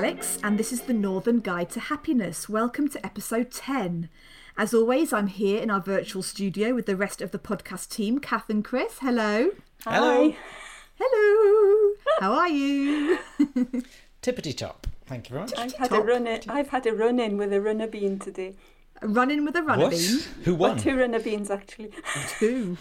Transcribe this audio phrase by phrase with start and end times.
[0.00, 2.50] Alex, and this is the Northern Guide to Happiness.
[2.50, 4.10] Welcome to episode 10.
[4.58, 8.18] As always, I'm here in our virtual studio with the rest of the podcast team,
[8.18, 8.98] Kath and Chris.
[9.00, 9.52] Hello.
[9.86, 10.34] Hello.
[11.00, 11.94] Hello.
[12.20, 13.18] How are you?
[14.22, 14.86] Tippity top.
[15.06, 15.54] Thank you very much.
[15.58, 16.40] I've had a run in.
[16.46, 18.54] I've had a run in with a runner bean today.
[19.00, 19.92] A run in with a runner What?
[19.92, 20.18] bean.
[20.44, 20.78] Who Well, won?
[20.78, 21.90] two runner beans actually.
[22.38, 22.76] Two.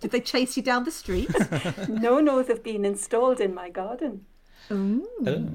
[0.00, 1.28] Did they chase you down the street?
[1.90, 4.24] no, no, they've been installed in my garden
[4.72, 5.06] Ooh.
[5.26, 5.48] Oh.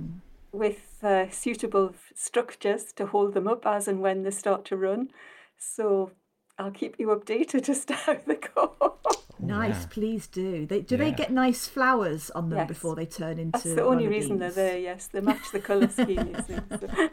[0.53, 5.09] With uh, suitable structures to hold them up as and when they start to run.
[5.57, 6.12] So
[6.57, 8.95] I'll keep you updated as to how they go.
[9.39, 9.88] Nice, yeah.
[9.89, 10.66] please do.
[10.66, 12.67] They do they get nice flowers on them Yes.
[12.67, 14.77] before they turn into That's the only runner reason they're there.
[14.77, 16.34] Yes, they match the colour scheme.
[16.34, 16.55] You see.
[16.79, 16.88] So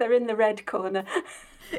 [0.00, 1.04] they're in the red corner.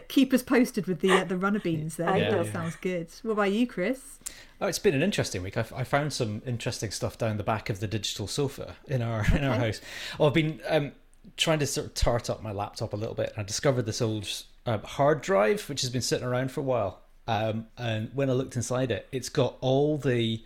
[0.08, 2.08] Keep us posted with the uh, the runner beans there.
[2.08, 2.46] I that will.
[2.46, 3.10] sounds good.
[3.24, 4.20] What about you, Chris?
[4.62, 5.58] Oh, it's been an interesting week.
[5.58, 9.26] I, I found some interesting stuff down the back of the digital sofa in our
[9.36, 9.82] in our house.
[10.18, 10.94] Oh, I've been um,
[11.36, 13.34] trying to sort of tart up my laptop a little bit.
[13.36, 14.30] I discovered this old
[14.66, 17.02] um, hard drive which has been sitting around for a while.
[17.28, 20.44] Um, and when I looked inside it, it's got all the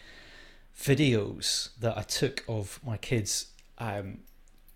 [0.77, 4.19] videos that I took of my kids um,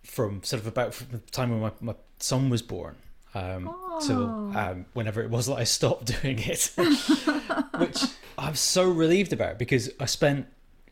[0.03, 2.95] from sort of about from the time when my, my son was born.
[3.35, 4.15] Um, so
[4.55, 6.71] um, whenever it was that I stopped doing it,
[7.77, 8.03] which
[8.37, 10.47] I'm so relieved about because I spent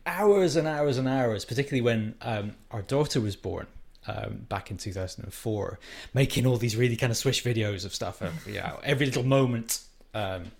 [0.06, 3.66] hours and hours and hours, particularly when um, our daughter was born
[4.06, 5.78] um, back in 2004,
[6.14, 8.22] making all these really kind of swish videos of stuff.
[8.46, 9.80] You know, every little moment.
[10.14, 10.52] Um,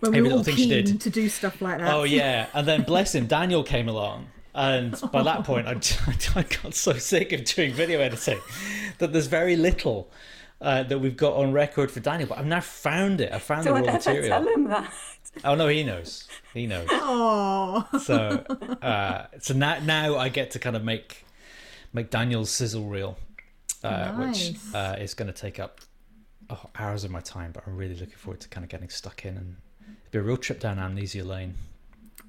[0.00, 1.00] When we Every were little thing she did.
[1.00, 1.92] to do stuff like that.
[1.92, 4.28] oh yeah, and then bless him, Daniel came along.
[4.58, 5.74] And by that point, I,
[6.40, 8.40] I got so sick of doing video editing
[8.98, 10.10] that there's very little
[10.60, 12.28] uh, that we've got on record for Daniel.
[12.28, 13.32] But I've now found it.
[13.32, 14.28] I found the Don't raw material.
[14.28, 14.92] tell him that.
[15.44, 16.26] Oh no, he knows.
[16.54, 16.88] He knows.
[16.90, 18.44] Oh, So,
[18.82, 21.24] uh, so now now I get to kind of make
[21.92, 23.16] make Daniel's sizzle reel,
[23.84, 24.74] uh, which Nice.
[24.74, 25.80] uh, is going to take up
[26.50, 27.52] oh, hours of my time.
[27.52, 29.56] But I'm really looking forward to kind of getting stuck in and
[30.06, 31.54] it'll be a real trip down amnesia lane.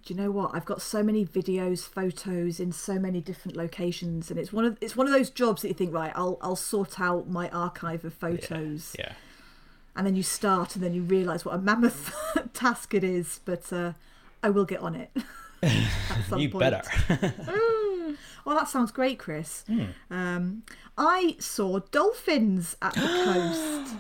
[0.05, 0.51] Do you know what?
[0.53, 4.77] I've got so many videos, photos in so many different locations, and it's one of
[4.81, 8.03] it's one of those jobs that you think, right, I'll I'll sort out my archive
[8.05, 9.13] of photos, Yeah.
[9.95, 12.13] and then you start, and then you realise what a mammoth
[12.53, 13.39] task it is.
[13.45, 13.93] But uh,
[14.43, 15.09] I will get on it.
[15.63, 16.61] at some You point.
[16.71, 17.33] better.
[18.45, 19.63] Well, that sounds great, Chris.
[19.67, 19.83] Hmm.
[20.09, 20.63] Um,
[20.97, 23.01] I saw dolphins at the
[23.91, 23.95] coast.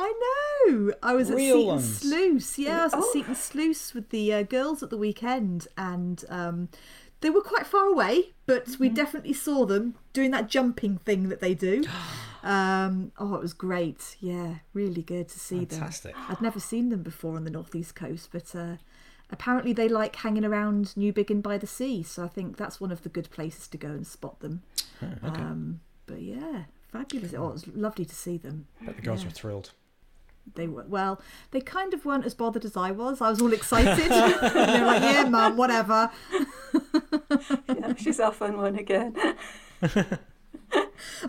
[0.00, 0.92] I know.
[1.02, 1.98] I was at Seaton ones?
[1.98, 2.58] Sluice.
[2.58, 3.10] Yeah, I was at Oh.
[3.12, 6.68] Seaton Sluice with the uh, girls at the weekend, and um,
[7.20, 8.82] they were quite far away, but Mm-hmm.
[8.82, 11.84] we definitely saw them doing that jumping thing that they do.
[12.42, 14.16] Um, oh, it was great.
[14.18, 15.78] Yeah, really good to see them.
[15.80, 16.14] Fantastic.
[16.14, 16.24] them.
[16.30, 18.76] I'd never seen them before on the northeast coast, but uh,
[19.30, 22.02] apparently they like hanging around Newbiggin by the sea.
[22.02, 24.62] So I think that's one of the good places to go and spot them.
[25.02, 25.38] okay.
[25.38, 27.34] Um, but yeah, fabulous.
[27.34, 28.66] Oh, it was lovely to see them.
[28.86, 29.28] Bet the girls yeah.
[29.28, 29.72] were thrilled.
[30.54, 31.20] They were well.
[31.50, 33.20] They kind of weren't as bothered as I was.
[33.20, 33.96] I was all excited.
[34.10, 36.10] they were like, "Yeah, mum, whatever."
[37.68, 39.16] Yeah, she's off on one again.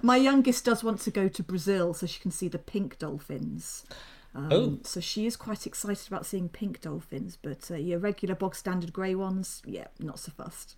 [0.02, 3.86] My youngest does want to go to Brazil so she can see the pink dolphins.
[4.34, 4.80] Um, Oh.
[4.84, 8.94] So she is quite excited about seeing pink dolphins, but uh, yeah, regular bog standard
[8.94, 10.76] grey ones, yeah, not so fussed.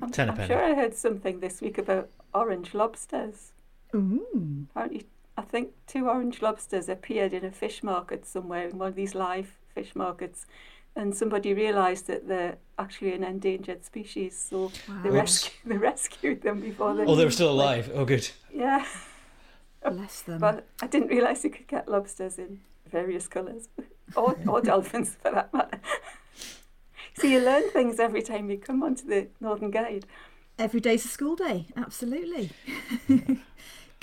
[0.00, 3.52] I'm, Ten a I'm sure I heard something this week about orange lobsters.
[3.94, 4.66] Ooh.
[4.70, 8.94] Apparently, I think two orange lobsters appeared in a fish market somewhere, in one of
[8.94, 10.46] these live fish markets,
[10.94, 15.16] and somebody realised that they're actually an endangered species, so they, Wow.
[15.16, 17.04] rescue, they rescued them before they.
[17.04, 17.90] Oh, they were still alive.
[17.94, 18.30] Oh, good.
[18.52, 18.86] Yeah,
[19.84, 20.40] Bless them.
[20.40, 22.60] but I didn't realise you could get lobsters in
[22.90, 23.68] various colours,
[24.16, 25.80] or, or dolphins for that matter.
[27.18, 30.04] So you learn things every time you come onto the Northern Guide.
[30.58, 32.50] Every day's a school day, absolutely.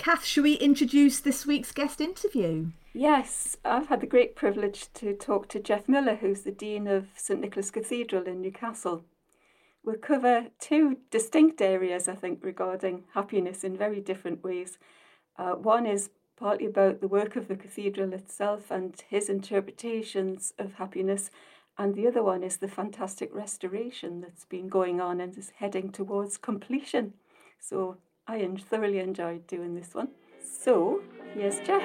[0.04, 2.72] Kath, shall we introduce this week's guest interview?
[2.92, 7.06] Yes, I've had the great privilege to talk to Geoff Miller, who's the Dean of
[7.16, 9.06] St Nicholas Cathedral in Newcastle.
[9.82, 14.76] We'll cover two distinct areas, I think, regarding happiness in very different ways.
[15.38, 20.74] Uh, one is partly about the work of the cathedral itself and his interpretations of
[20.74, 21.30] happiness,
[21.78, 25.90] and the other one is the fantastic restoration that's been going on and is heading
[25.90, 27.14] towards completion.
[27.58, 30.08] So I thoroughly enjoyed doing this one.
[30.42, 31.02] So
[31.34, 31.82] here's Geoff.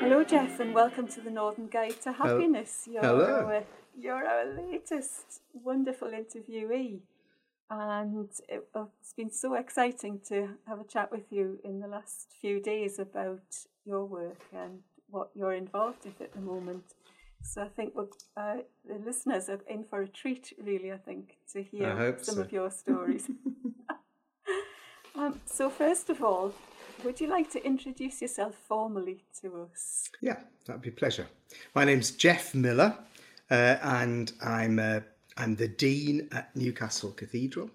[0.00, 2.86] Hello, Geoff, and welcome to the Northern Guide to Happiness.
[2.90, 3.24] You're Hello.
[3.24, 3.64] Uh, our,
[3.98, 7.00] you're our latest wonderful interviewee,
[7.70, 11.88] and it, oh, it's been so exciting to have a chat with you in the
[11.88, 13.56] last few days about
[13.86, 16.84] your work and what you're involved with at the moment.
[17.44, 17.92] So I think
[18.36, 18.54] uh,
[18.88, 22.40] the listeners are in for a treat, really, I think, to hear some so.
[22.40, 23.30] of your stories.
[25.14, 26.54] um, so, first of all,
[27.04, 30.08] would you like to introduce yourself formally to us?
[30.22, 31.26] Yeah, that'd be a pleasure.
[31.74, 32.96] My name's Geoff Miller,
[33.50, 35.00] uh, and I'm uh,
[35.36, 37.70] I'm the dean at Newcastle Cathedral.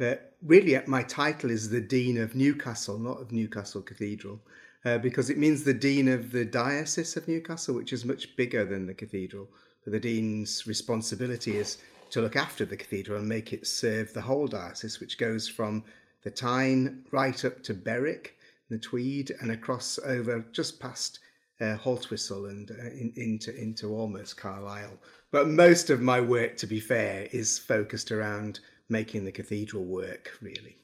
[0.00, 4.40] Uh, really, uh, my title is the dean of Newcastle, not of Newcastle Cathedral,
[4.88, 8.64] uh, because it means the dean of the diocese of Newcastle, which is much bigger
[8.64, 9.48] than the cathedral.
[9.86, 11.78] The dean's responsibility is
[12.10, 15.84] to look after the cathedral and make it serve the whole diocese, which goes from
[16.24, 18.34] the Tyne right up to Berwick
[18.70, 21.20] the Tweed and across over just past
[21.60, 24.98] uh, Haltwhistle and uh, in, into into almost Carlisle.
[25.30, 30.32] But most of my work, to be fair, is focused around making the cathedral work.
[30.42, 30.76] Really.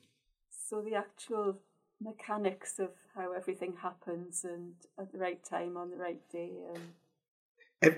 [0.51, 1.59] So the actual
[2.01, 6.83] mechanics of how everything happens and at the right time on the right day and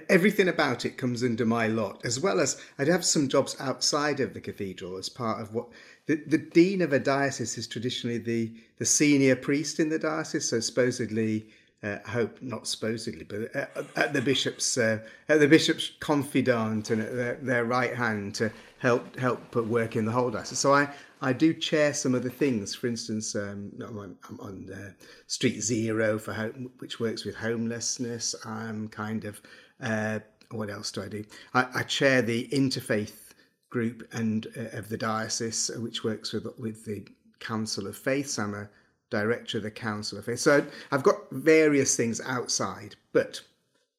[0.08, 4.20] everything about it comes under my lot, as well as I'd have some jobs outside
[4.20, 5.68] of the cathedral as part of what
[6.06, 10.48] the, the dean of a diocese is traditionally the, the senior priest in the diocese.
[10.48, 11.48] So supposedly,
[11.86, 14.98] uh, hope not supposedly, but at, at the bishop's uh,
[15.28, 19.96] at the bishop's confidant and at their, their right hand to help help put work
[19.96, 20.58] in the whole diocese.
[20.58, 20.88] So I
[21.20, 22.74] I do chair some of the things.
[22.74, 24.92] For instance, um, I'm, I'm on uh,
[25.26, 28.34] Street Zero for home, which works with homelessness.
[28.44, 29.40] I'm kind of
[29.80, 31.24] uh, what else do I do?
[31.54, 33.32] I, I chair the interfaith
[33.70, 37.06] group and uh, of the diocese, which works with with the
[37.40, 38.30] Council of Faith.
[38.30, 38.68] So I'm a
[39.10, 40.40] director of the Council of Faith.
[40.40, 43.40] So I've got various things outside, but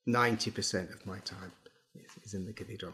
[0.06, 1.51] ninety percent of my time
[2.24, 2.94] is, in the cathedral.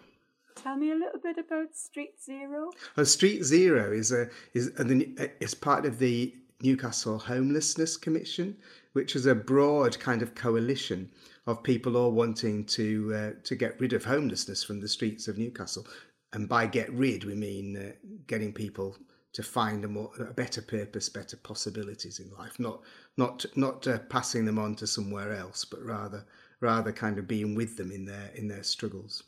[0.55, 2.71] Tell me a little bit about Street Zero.
[2.97, 8.55] Oh, Street Zero is a is a, is part of the Newcastle Homelessness Commission,
[8.93, 11.09] which is a broad kind of coalition
[11.47, 15.37] of people all wanting to uh, to get rid of homelessness from the streets of
[15.37, 15.85] Newcastle.
[16.31, 18.95] And by get rid, we mean uh, getting people
[19.33, 22.59] to find a more a better purpose, better possibilities in life.
[22.59, 22.81] Not
[23.17, 26.25] not not uh, passing them on to somewhere else, but rather
[26.59, 29.23] rather kind of being with them in their in their struggles.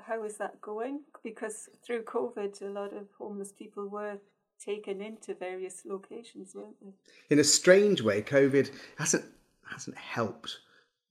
[0.00, 1.00] How is that going?
[1.22, 4.18] Because through COVID, a lot of homeless people were
[4.64, 6.92] taken into various locations, weren't they?
[7.30, 9.24] In a strange way, COVID hasn't
[9.70, 10.58] hasn't helped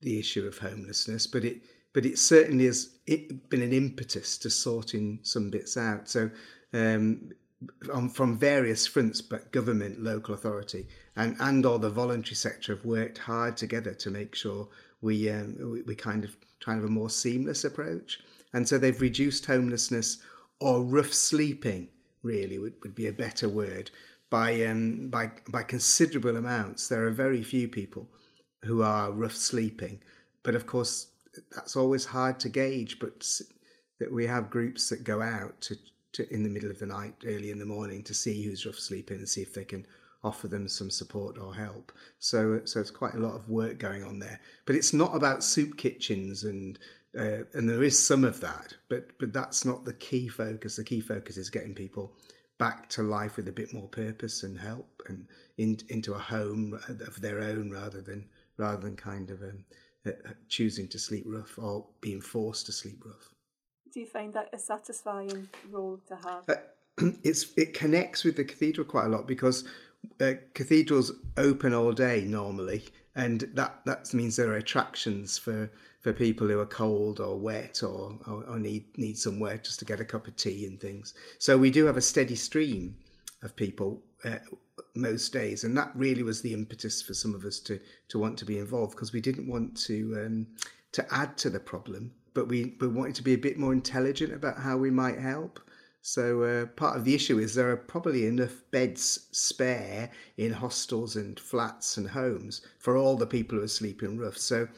[0.00, 1.62] the issue of homelessness, but it
[1.92, 6.08] but it certainly has it been an impetus to sorting some bits out.
[6.08, 6.30] So
[6.72, 7.30] um,
[7.92, 12.84] on, from various fronts, but government, local authority, and and all the voluntary sector have
[12.84, 14.68] worked hard together to make sure
[15.00, 18.20] we um, we, we kind of try have a more seamless approach.
[18.52, 20.18] And so they've reduced homelessness
[20.60, 21.88] or rough sleeping,
[22.22, 23.90] really would, would be a better word,
[24.30, 26.88] by um, by by considerable amounts.
[26.88, 28.08] There are very few people
[28.64, 30.00] who are rough sleeping.
[30.42, 31.08] But of course,
[31.54, 32.98] that's always hard to gauge.
[32.98, 33.40] But
[34.00, 35.76] that we have groups that go out to,
[36.14, 38.78] to in the middle of the night, early in the morning, to see who's rough
[38.78, 39.86] sleeping and see if they can
[40.22, 41.92] offer them some support or help.
[42.18, 44.40] So, so it's quite a lot of work going on there.
[44.64, 46.78] But it's not about soup kitchens and
[47.16, 50.76] uh, and there is some of that, but but that's not the key focus.
[50.76, 52.12] The key focus is getting people
[52.58, 55.26] back to life with a bit more purpose and help and
[55.58, 59.64] in, into a home of their own rather than rather than kind of um,
[60.06, 63.33] uh, uh, choosing to sleep rough or being forced to sleep rough.
[63.94, 66.48] Do you find that a satisfying role to have?
[66.48, 69.62] Uh, it's it connects with the cathedral quite a lot because
[70.20, 75.70] uh, cathedrals open all day normally, and that that means there are attractions for
[76.00, 79.84] for people who are cold or wet or, or, or need need somewhere just to
[79.84, 81.14] get a cup of tea and things.
[81.38, 82.96] So we do have a steady stream
[83.44, 84.38] of people uh,
[84.96, 88.38] most days, and that really was the impetus for some of us to to want
[88.38, 90.46] to be involved because we didn't want to um,
[90.90, 94.32] to add to the problem, but we we wanted to be a bit more intelligent
[94.32, 95.60] about how we might help.
[96.02, 101.16] So uh, part of the issue is there are probably enough beds spare in hostels
[101.16, 104.36] and flats and homes for all the people who are sleeping rough.
[104.36, 104.68] So,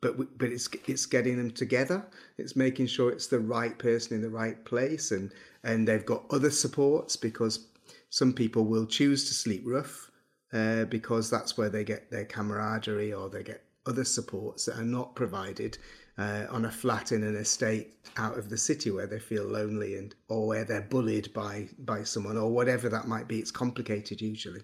[0.00, 2.06] but but it's it's getting them together.
[2.38, 5.32] It's making sure it's the right person in the right place, and
[5.64, 7.66] and they've got other supports because
[8.10, 10.10] some people will choose to sleep rough
[10.52, 14.84] uh, because that's where they get their camaraderie or they get other supports that are
[14.84, 15.78] not provided
[16.18, 19.96] uh, on a flat in an estate out of the city where they feel lonely
[19.96, 23.38] and or where they're bullied by by someone or whatever that might be.
[23.38, 24.62] It's complicated usually.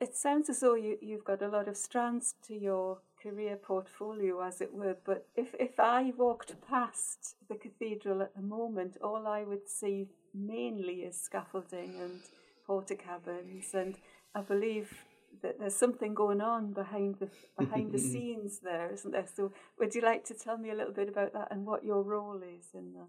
[0.00, 4.40] It sounds as though you, you've got a lot of strands to your career portfolio,
[4.40, 4.96] as it were.
[5.04, 10.06] But if, if I walked past the cathedral at the moment, all I would see
[10.32, 12.20] mainly is scaffolding and
[12.68, 13.74] Portakabins.
[13.74, 13.96] and
[14.34, 14.92] I believe
[15.42, 19.26] that there's something going on behind the behind the scenes there, isn't there?
[19.32, 22.02] So, would you like to tell me a little bit about that and what your
[22.02, 23.08] role is in that?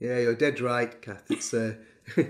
[0.00, 1.30] Yeah, you're dead right, Kath.
[1.30, 1.74] It's uh,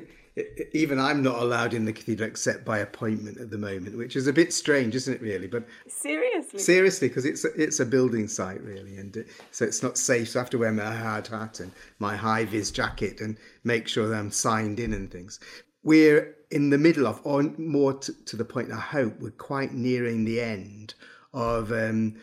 [0.72, 4.26] even I'm not allowed in the cathedral except by appointment at the moment, which is
[4.26, 5.22] a bit strange, isn't it?
[5.22, 9.20] Really, but seriously, seriously, because it's a, it's a building site really, and uh,
[9.52, 10.30] so it's not safe.
[10.30, 13.86] So I have to wear my hard hat and my high vis jacket and make
[13.86, 15.38] sure that I'm signed in and things.
[15.82, 19.72] We're in the middle of, or more to, to the point, I hope we're quite
[19.72, 20.94] nearing the end
[21.32, 22.16] of um,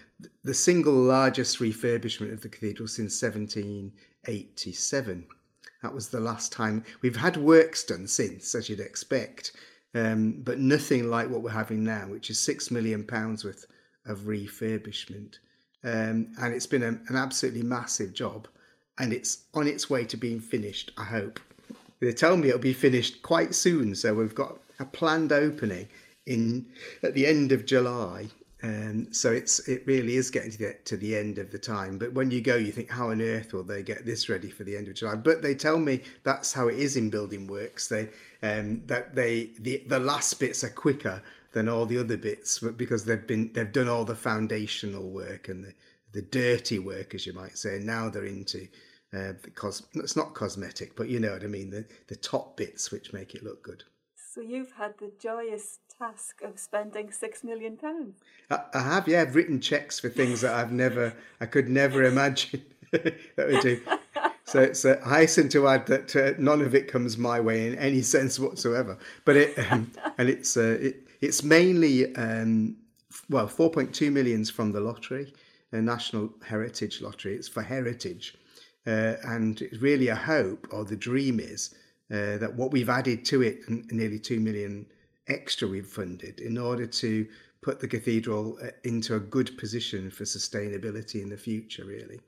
[0.44, 5.28] the single largest refurbishment of the cathedral since 1787
[5.82, 6.84] that was the last time.
[7.02, 9.54] We've had works done since, as you'd expect,
[9.94, 13.66] um, but nothing like what we're having now, which is six million pounds worth
[14.06, 15.36] of refurbishment.
[15.84, 18.48] Um, and it's been a, an absolutely massive job,
[19.00, 20.92] and it's on its way to being finished.
[20.98, 21.40] I hope
[22.00, 23.96] they tell me it'll be finished quite soon.
[23.96, 25.88] So we've got a planned opening
[26.26, 26.66] in
[27.04, 28.28] at the end of July,
[28.64, 31.98] um, so it's it really is getting to the to the end of the time.
[31.98, 34.64] But when you go, you think, how on earth will they get this ready for
[34.64, 35.16] the end of July?
[35.16, 37.88] But they tell me that's how it is in building works.
[37.88, 38.10] They
[38.44, 41.22] um, that they the the last bits are quicker
[41.54, 45.48] than all the other bits but because they've been they've done all the foundational work
[45.48, 45.74] and the
[46.14, 47.76] the dirty work, as you might say.
[47.76, 48.68] And now they're into
[49.18, 49.84] uh, the cos.
[49.94, 51.70] It's not cosmetic, but you know what I mean.
[51.70, 53.84] The the top bits which make it look good.
[54.16, 58.20] So you've had the joyous task of spending six million pounds.
[58.52, 59.22] I, I have, yeah.
[59.22, 63.82] I've written checks for things that I've never, I could never imagine that we do.
[64.48, 67.68] So it's uh, I hasten to add that uh, none of it comes my way
[67.68, 68.98] in any sense whatsoever.
[69.26, 72.78] But it um, and it's uh, it, it's mainly um,
[73.30, 75.34] well, four point two millions from the lottery,
[75.74, 77.36] a national heritage lottery.
[77.36, 78.38] It's for heritage,
[78.88, 81.76] uh, and it's really a hope or the dream is
[82.10, 83.60] uh, that what we've added to it,
[83.92, 84.86] nearly 2 million
[85.28, 87.28] extra we've funded, in order to
[87.62, 92.22] put the cathedral uh, into a good position for sustainability in the future, really.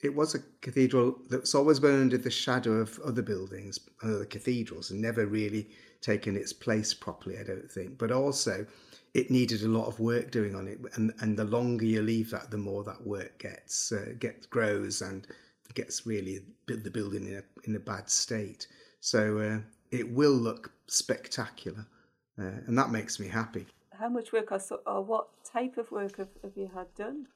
[0.00, 4.90] It was a cathedral that's always been under the shadow of other buildings, other cathedrals,
[4.90, 5.68] and never really
[6.00, 7.98] taken its place properly, I don't think.
[7.98, 8.66] But also,
[9.14, 12.30] it needed a lot of work doing on it, and and the longer you leave
[12.30, 15.26] that, the more that work gets uh, gets grows and
[15.74, 18.66] gets really the building in a in a bad state.
[19.00, 19.58] So uh,
[19.90, 21.86] it will look spectacular,
[22.38, 23.66] uh, and that makes me happy.
[23.98, 27.26] How much work or, or what type of work have, have, you had done?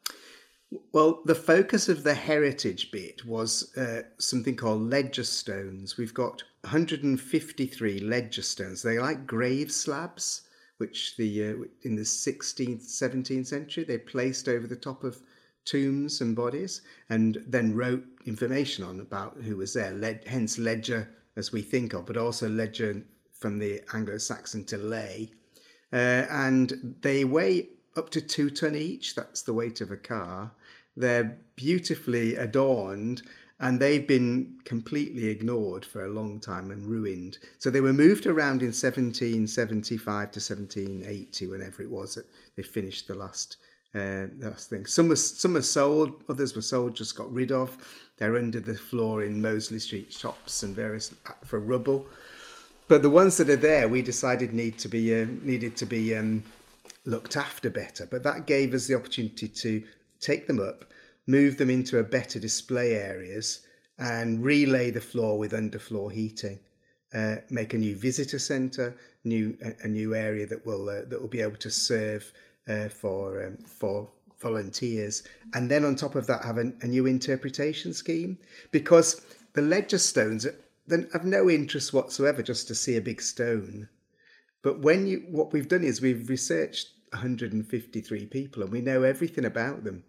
[0.93, 5.97] Well, the focus of the heritage bit was uh, something called ledger stones.
[5.97, 8.83] We've got 153 ledger stones.
[8.83, 10.43] They're like grave slabs,
[10.79, 15.21] which the uh, in the 16th, 17th century they placed over the top of
[15.65, 19.93] tombs and bodies, and then wrote information on about who was there.
[19.93, 23.03] Led, hence ledger as we think of, but also ledger
[23.33, 25.31] from the Anglo-Saxon to lay.
[25.93, 29.15] Uh, and they weigh up to two ton each.
[29.15, 30.53] That's the weight of a car.
[30.97, 33.23] They're beautifully adorned
[33.61, 37.39] and they've been completely ignored for a long time and ruined.
[37.59, 42.25] So they were moved around in 1775 to 1780, whenever it was that
[42.57, 43.59] they finished the last
[43.95, 44.87] uh, last thing.
[44.87, 47.77] Some were some were sold, others were sold, just got rid of.
[48.19, 52.07] They're under the floor in Mosley Street shops and various uh, for rubble.
[52.89, 56.15] But the ones that are there, we decided need to be uh, needed to be
[56.17, 56.43] um,
[57.05, 58.07] looked after better.
[58.07, 59.83] But that gave us the opportunity to
[60.21, 60.85] take them up,
[61.27, 63.67] move them into a better display areas,
[63.99, 66.59] and relay the floor with underfloor heating.
[67.13, 71.21] Uh, make a new visitor centre, new a, a, new area that will uh, that
[71.21, 72.33] will be able to serve
[72.69, 74.09] uh, for um, for
[74.41, 75.23] volunteers,
[75.55, 78.39] and then on top of that have a, a new interpretation scheme
[78.71, 79.21] because
[79.53, 80.47] the ledger stones
[80.87, 83.89] then have no interest whatsoever just to see a big stone.
[84.63, 89.45] But when you what we've done is we've researched 153 people and we know everything
[89.45, 90.05] about them.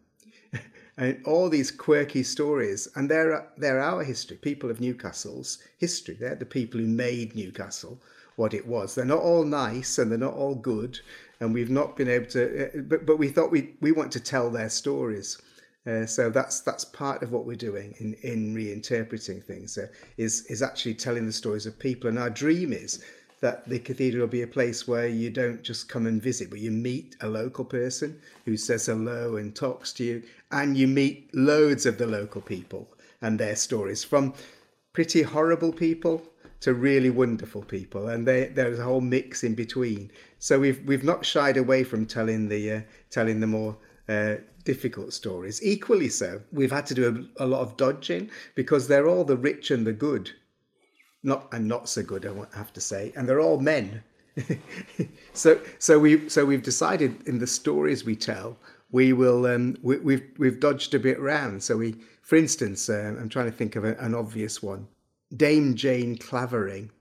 [0.97, 6.35] and all these quirky stories and they're they're our history people of newcastle's history they're
[6.35, 8.01] the people who made newcastle
[8.35, 10.99] what it was they're not all nice and they're not all good
[11.41, 12.65] and we've not been able to.
[12.65, 15.37] Uh, but but we thought we we want to tell their stories.
[15.85, 19.77] Uh, so that's that's part of what we're doing in in reinterpreting things.
[19.77, 23.03] Uh, is is actually telling the stories of people, and our dream is
[23.41, 26.59] that the cathedral will be a place where you don't just come and visit, but
[26.59, 30.21] you meet a local person who says hello and talks to you,
[30.51, 32.87] and you meet loads of the local people
[33.19, 34.33] and their stories from
[34.93, 36.21] pretty horrible people
[36.61, 40.11] to really wonderful people, and they, there's a whole mix in between.
[40.39, 43.77] So we've we've not shied away from telling the uh, telling the more
[44.07, 45.61] uh, difficult stories.
[45.63, 49.37] Equally so, we've had to do a, a, lot of dodging because they're all the
[49.37, 50.31] rich and the good,
[51.23, 52.25] not and not so good.
[52.25, 54.03] I have to say, and they're all men.
[55.33, 58.57] so so we so we've decided in the stories we tell
[58.91, 61.63] we will um, we, have we've, we've dodged a bit round.
[61.63, 64.87] So we, for instance, uh, I'm trying to think of a, an obvious one.
[65.35, 66.91] Dame Jane Clavering,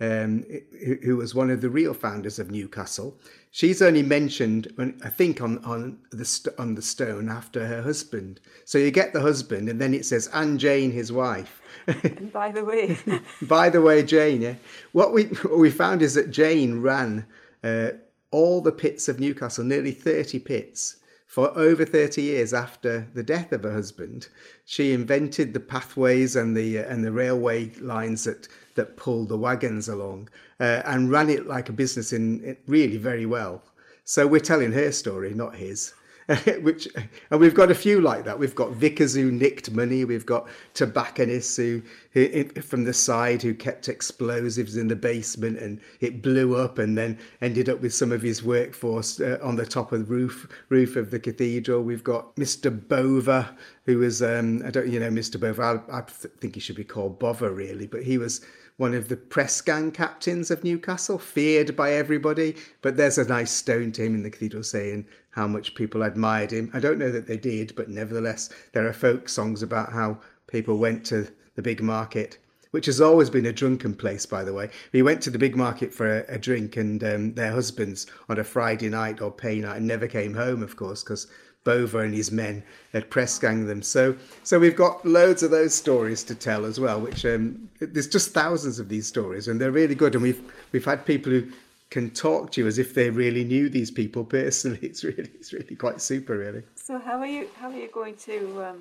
[0.00, 0.44] um,
[0.84, 3.18] who, who, was one of the real founders of Newcastle.
[3.50, 4.72] She's only mentioned,
[5.04, 8.40] I think, on on the on the stone after her husband.
[8.64, 11.62] So you get the husband, and then it says and Jane, his wife.
[11.86, 12.98] and by the way,
[13.42, 14.42] by the way, Jane.
[14.42, 14.54] Yeah,
[14.92, 17.26] what we what we found is that Jane ran
[17.62, 17.90] uh,
[18.30, 20.96] all the pits of Newcastle, nearly thirty pits
[21.34, 24.28] for over 30 years after the death of her husband,
[24.64, 29.36] she invented the pathways and the uh, and the railway lines that that pulled the
[29.36, 30.28] wagons along,
[30.60, 33.64] uh, and ran it like a business in really very well.
[34.04, 35.92] So we're telling her story, not his.
[36.62, 36.88] which
[37.30, 38.38] and we've got a few like that.
[38.38, 40.04] We've got vicars who nicked money.
[40.04, 45.80] We've got tobacconists who, who, from the side who kept explosives in the basement and
[46.00, 49.66] it blew up and then ended up with some of his workforce uh, on the
[49.66, 51.82] top of the roof roof of the cathedral.
[51.82, 52.70] We've got Mr.
[52.70, 53.54] Bover
[53.84, 55.36] who was um, I don't you know Mr.
[55.36, 55.82] Bover.
[55.92, 58.40] I, I think he should be called Bover really, but he was
[58.76, 62.56] one of the press gang captains of Newcastle, feared by everybody.
[62.82, 66.52] But there's a nice stone to him in the cathedral saying how much people admired
[66.52, 66.70] him.
[66.72, 70.78] I don't know that they did, but nevertheless, there are folk songs about how people
[70.78, 72.38] went to the big market,
[72.70, 74.70] which has always been a drunken place, by the way.
[74.92, 78.38] We went to the big market for a, a drink, and um, their husbands on
[78.38, 81.26] a Friday night or pay night and never came home, of course, because
[81.64, 82.62] Bover and his men
[82.92, 83.82] had press gang them.
[83.82, 87.00] So, so we've got loads of those stories to tell as well.
[87.00, 90.14] Which um, there's just thousands of these stories, and they're really good.
[90.14, 91.48] And we've we've had people who
[91.94, 94.80] can talk to you as if they really knew these people personally.
[94.90, 96.64] It's really it's really quite super, really.
[96.74, 98.36] So, how are you how are you going to
[98.68, 98.80] um,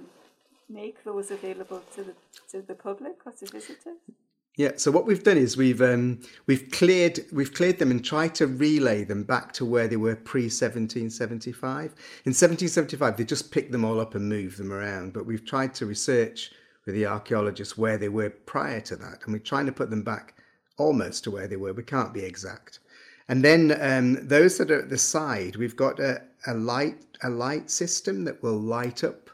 [0.68, 2.16] make those available to the
[2.52, 4.00] to the public or to visitors?
[4.58, 8.34] Yeah, so what we've done is we've um, we've cleared we've cleared them and tried
[8.40, 11.84] to relay them back to where they were pre 1775.
[12.26, 15.76] In 1775, they just picked them all up and moved them around, but we've tried
[15.76, 16.52] to research
[16.86, 20.04] with the archaeologists where they were prior to that, and we're trying to put them
[20.04, 20.34] back
[20.78, 21.74] almost to where they were.
[21.74, 22.80] We can't be exact.
[23.30, 27.30] And then um, those that are at the side, we've got a, a light a
[27.30, 29.30] light system that will light up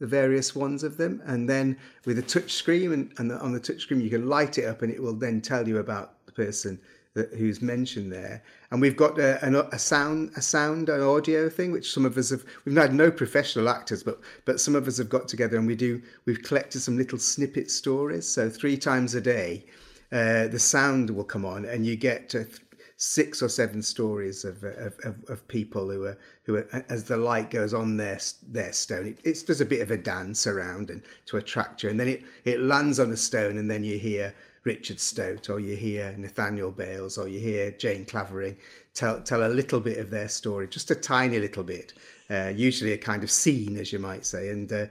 [0.00, 1.22] the various ones of them.
[1.26, 4.58] And then with a touch screen, and, and on the touch screen, you can light
[4.58, 6.80] it up and it will then tell you about the person
[7.14, 8.42] that, who's mentioned there.
[8.70, 12.18] And we've got a, a, a, sound, a sound, an audio thing, which some of
[12.18, 12.44] us have.
[12.64, 15.76] We've had no professional actors, but but some of us have got together and we
[15.76, 16.02] do.
[16.24, 18.26] We've collected some little snippet stories.
[18.26, 19.66] So three times a day,
[20.10, 22.44] uh, the sound will come on, and you get uh,
[22.96, 27.16] six or seven stories of, of, of, of, people who are who are, as the
[27.16, 30.90] light goes on their their stone it, it's just a bit of a dance around
[30.90, 31.90] and to attract you.
[31.90, 35.58] And then it it lands on a stone and then you hear Richard Stote or
[35.58, 38.56] you hear Nathaniel Bales or you hear Jane Clavering
[38.94, 41.94] tell tell a little bit of their story just a tiny little bit
[42.30, 44.50] uh, usually a kind of scene as you might say.
[44.50, 44.86] And uh,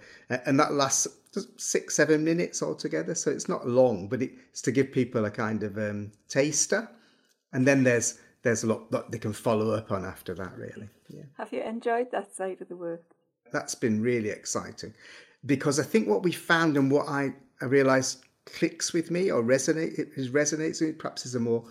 [0.45, 1.07] and that lasts
[1.55, 3.15] six seven minutes altogether.
[3.15, 6.89] So it's not long but it's to give people a kind of um, taster
[7.53, 10.89] and then there's there's a lot that they can follow up on after that really.
[11.09, 11.23] Yeah.
[11.37, 13.03] have you enjoyed that side of the work?
[13.51, 14.93] That's been really exciting.
[15.45, 19.43] Because i think what we found and what i, I realized clicks with me or
[19.43, 21.63] resonate it resonates with me perhaps is a more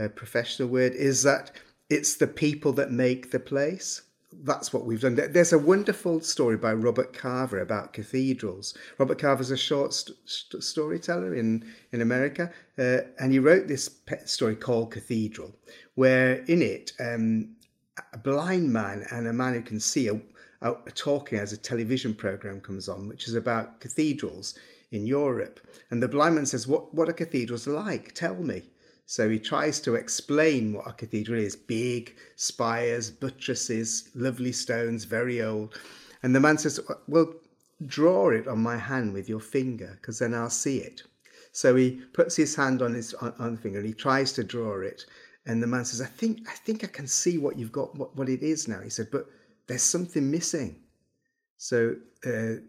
[0.00, 1.52] uh, professional word is that
[1.90, 5.14] it's the people that make the place that's what we've done.
[5.14, 8.76] There's a wonderful story by Robert Carver about cathedrals.
[8.98, 13.90] Robert Carver's a short st- storyteller in, in America, uh, and he wrote this
[14.26, 15.54] story called Cathedral,
[15.94, 17.56] where in it, um,
[18.12, 20.20] a blind man and a man who can see are,
[20.62, 24.58] are talking as a television program comes on, which is about cathedrals
[24.92, 25.60] in Europe.
[25.90, 28.14] And the blind man says, What, what are cathedrals like?
[28.14, 28.62] Tell me.
[29.10, 35.40] So he tries to explain what a cathedral is big spires, buttresses, lovely stones, very
[35.40, 35.80] old.
[36.22, 37.32] And the man says, Well,
[37.86, 41.04] draw it on my hand with your finger, because then I'll see it.
[41.52, 44.44] So he puts his hand on his on, on, the finger and he tries to
[44.44, 45.06] draw it.
[45.46, 48.14] And the man says, I think I think I can see what you've got, what,
[48.14, 48.82] what it is now.
[48.82, 49.24] He said, But
[49.68, 50.82] there's something missing.
[51.56, 52.60] So uh,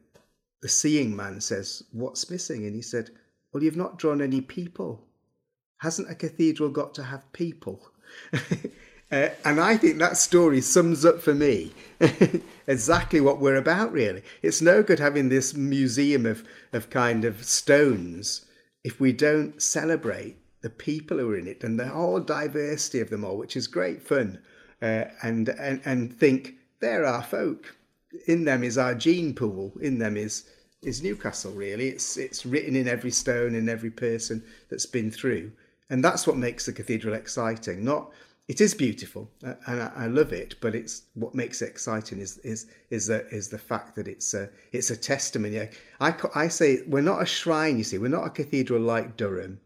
[0.61, 2.65] the seeing man says, What's missing?
[2.65, 3.09] And he said,
[3.51, 5.08] Well, you've not drawn any people
[5.79, 7.91] hasn't a cathedral got to have people?
[9.11, 11.73] uh, and I think that story sums up for me
[12.67, 14.23] exactly what we're about, really.
[14.41, 18.45] It's no good having this museum of, of kind of stones
[18.83, 23.09] if we don't celebrate the people who are in it and the whole diversity of
[23.09, 24.39] them all, which is great fun.
[24.81, 27.75] Uh, and, and, and think, they're our folk.
[28.27, 29.73] In them is our gene pool.
[29.81, 30.45] In them is
[30.81, 31.89] is Newcastle really.
[31.89, 35.51] It's it's written in every stone in every person that's been through.
[35.89, 38.11] And that's what makes the cathedral exciting, not
[38.47, 40.55] it is beautiful uh, and I, I, love it.
[40.59, 44.33] But it's what makes it exciting is is is the is the fact that it's
[44.33, 45.69] a it's a testimony.
[45.99, 47.77] I I say we're not a shrine.
[47.77, 49.59] You see, we're not a cathedral like Durham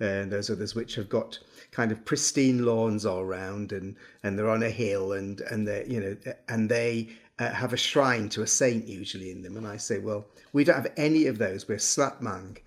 [0.00, 1.38] and those others which have got
[1.70, 5.84] kind of pristine lawns all around and and they're on a hill and and they
[5.88, 7.08] you know and they
[7.38, 10.64] uh, have a shrine to a saint usually in them and i say well we
[10.64, 12.58] don't have any of those we're slap slapmang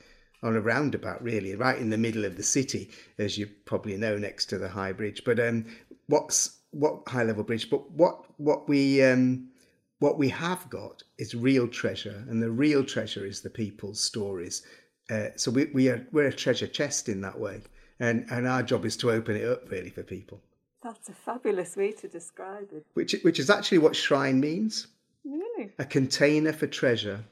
[0.43, 4.17] on a roundabout really right in the middle of the city as you probably know
[4.17, 5.65] next to the high bridge but um
[6.07, 9.47] what's what high level bridge but what what we um
[9.99, 14.63] what we have got is real treasure and the real treasure is the people's stories
[15.09, 17.61] uh, so we, we are we're a treasure chest in that way,
[17.99, 20.39] and and our job is to open it up really for people.
[20.83, 22.85] That's a fabulous way to describe it.
[22.93, 24.87] Which which is actually what shrine means.
[25.25, 27.23] Really, a container for treasure,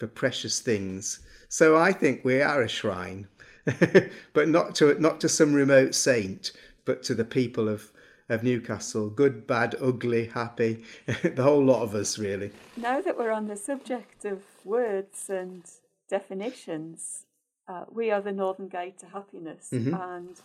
[0.00, 1.20] for precious things.
[1.48, 3.28] So I think we are a shrine,
[4.32, 6.52] but not to not to some remote saint,
[6.84, 7.92] but to the people of
[8.30, 10.84] of Newcastle, good, bad, ugly, happy,
[11.22, 12.52] the whole lot of us, really.
[12.76, 15.64] Now that we're on the subject of words and
[16.08, 17.26] definitions,
[17.68, 19.70] uh, we are the Northern Guide to Happiness.
[19.72, 19.94] Mm-hmm.
[19.94, 20.40] And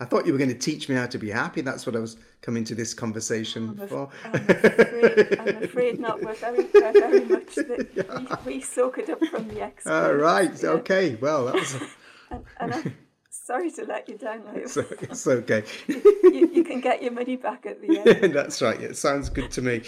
[0.00, 1.60] I thought you were going to teach me how to be happy.
[1.60, 4.08] That's what I was coming to this conversation I'm for.
[4.24, 6.22] I'm afraid, I'm afraid not.
[6.22, 8.36] We're very, we're very much that yeah.
[8.46, 9.88] we, we, soak it up from the experts.
[9.88, 10.62] All right.
[10.62, 10.68] Yeah.
[10.70, 11.16] Okay.
[11.16, 11.74] Well, that was.
[12.30, 12.92] and, and I,
[13.30, 14.44] sorry to let you down.
[14.44, 15.64] Like, it's, it's okay.
[15.88, 18.34] you, you, can get your money back at the end.
[18.34, 18.80] That's right.
[18.80, 19.82] It sounds good to me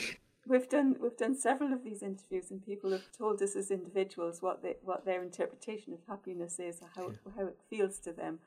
[0.51, 4.43] we've done we've done several of these interviews, and people have told us as individuals
[4.43, 7.33] what they, what their interpretation of happiness is, or how yeah.
[7.37, 8.41] how it feels to them.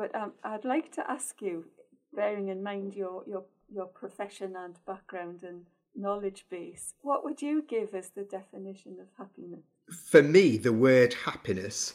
[0.00, 1.66] But um, I'd like to ask you,
[2.14, 7.62] bearing in mind your your your profession and background and knowledge base, what would you
[7.68, 9.66] give as the definition of happiness?
[10.08, 11.92] For me, the word happiness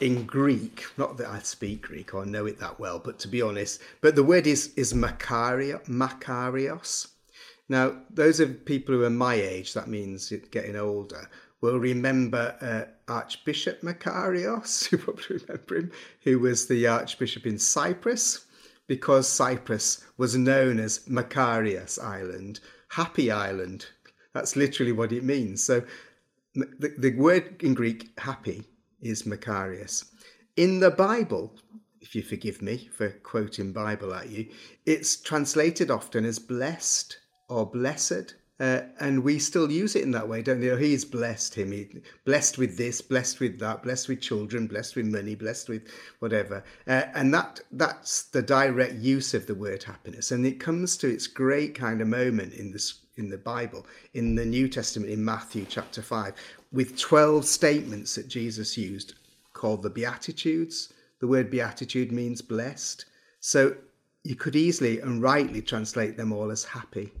[0.00, 3.42] in Greek, not that I speak Greek or know it that well, but to be
[3.42, 7.08] honest, but the word is is makario, makarios,
[7.68, 11.30] now, those of people who are my age, that means getting older,
[11.60, 18.46] will remember uh, Archbishop Makarios, you probably remember him, who was the Archbishop in Cyprus,
[18.86, 23.86] because Cyprus was known as Makarios Island, Happy Island.
[24.34, 25.62] That's literally what it means.
[25.62, 25.82] So
[26.54, 28.64] the, the word in Greek, happy,
[29.00, 30.04] is Makarios.
[30.56, 31.56] In the Bible,
[32.00, 34.46] if you forgive me for quoting Bible at you,
[34.86, 38.34] it's translated often as blessed or blessed.
[38.60, 40.76] Uh, and we still use it in that way, don't we?
[40.76, 41.72] He's blessed him.
[41.72, 41.88] He,
[42.24, 45.88] blessed with this, blessed with that, blessed with children, blessed with money, blessed with
[46.20, 46.62] whatever.
[46.86, 50.30] Uh, and that that's the direct use of the word happiness.
[50.30, 54.34] And it comes to its great kind of moment in this in the Bible, in
[54.34, 56.34] the New Testament, in Matthew chapter five,
[56.72, 59.14] with twelve statements that Jesus used
[59.52, 60.92] called the Beatitudes.
[61.20, 63.06] The word beatitude means blessed.
[63.40, 63.76] So
[64.22, 67.12] you could easily and rightly translate them all as happy.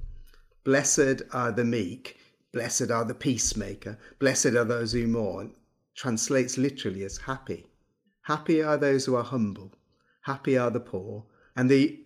[0.64, 2.18] Blessed are the meek,
[2.50, 5.54] blessed are the peacemaker, blessed are those who mourn,
[5.94, 7.66] translates literally as happy.
[8.22, 9.74] Happy are those who are humble,
[10.22, 11.26] happy are the poor.
[11.54, 12.00] And the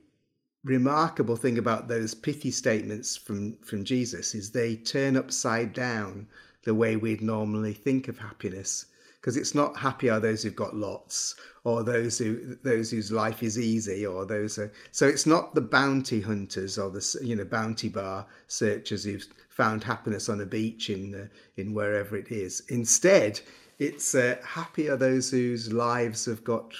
[0.64, 6.26] remarkable thing about those pithy statements from, from Jesus is they turn upside down
[6.64, 8.86] the way we'd normally think of happiness
[9.20, 13.42] because it's not happy are those who've got lots or those who those whose life
[13.42, 17.44] is easy or those are, so it's not the bounty hunters or the you know
[17.44, 22.62] bounty bar searchers who've found happiness on a beach in in wherever it is.
[22.68, 23.40] Instead
[23.78, 26.72] it's uh, happy are those whose lives have got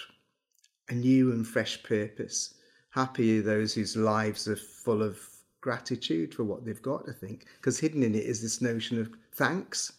[0.89, 2.55] a new and fresh purpose.
[2.91, 5.19] Happy are those whose lives are full of
[5.61, 7.47] gratitude for what they've got i think.
[7.57, 9.93] Because hidden in it is this notion of thanks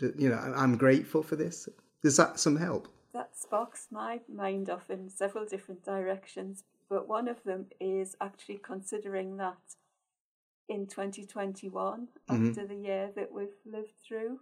[0.00, 1.68] you know, I'm grateful for this.
[2.02, 2.88] Does that some help?
[3.12, 8.58] That sparks my mind off in several different directions, but one of them is actually
[8.58, 9.56] considering that
[10.68, 12.48] in 2021, mm-hmm.
[12.48, 14.40] after the year that we've lived through,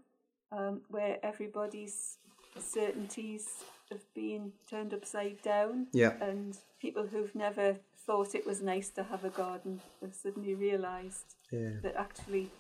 [0.51, 2.19] um, where everybody's
[2.59, 3.49] certainties
[3.91, 6.13] have been turned upside down, yeah.
[6.21, 11.37] and people who've never thought it was nice to have a garden have suddenly realised
[11.51, 11.71] yeah.
[11.83, 12.51] that actually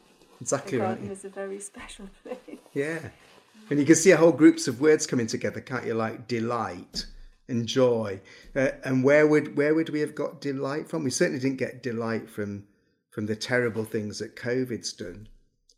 [0.40, 1.12] Exactly the garden right.
[1.12, 2.38] is a very special place.
[2.72, 3.00] Yeah.
[3.70, 5.94] And you can see whole groups of words coming together, can't you?
[5.94, 7.06] Like delight
[7.48, 8.20] and joy.
[8.56, 11.04] Uh, and where would where would we have got delight from?
[11.04, 12.64] We certainly didn't get delight from
[13.10, 15.28] from the terrible things that COVID's done,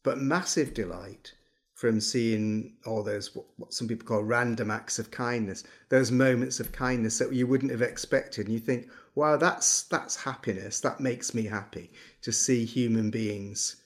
[0.02, 1.32] but massive delight
[1.74, 6.60] from seeing all those what, what some people call random acts of kindness, those moments
[6.60, 8.46] of kindness that you wouldn't have expected.
[8.46, 10.80] And you think, wow, that's that's happiness.
[10.80, 11.90] That makes me happy
[12.22, 13.76] to see human beings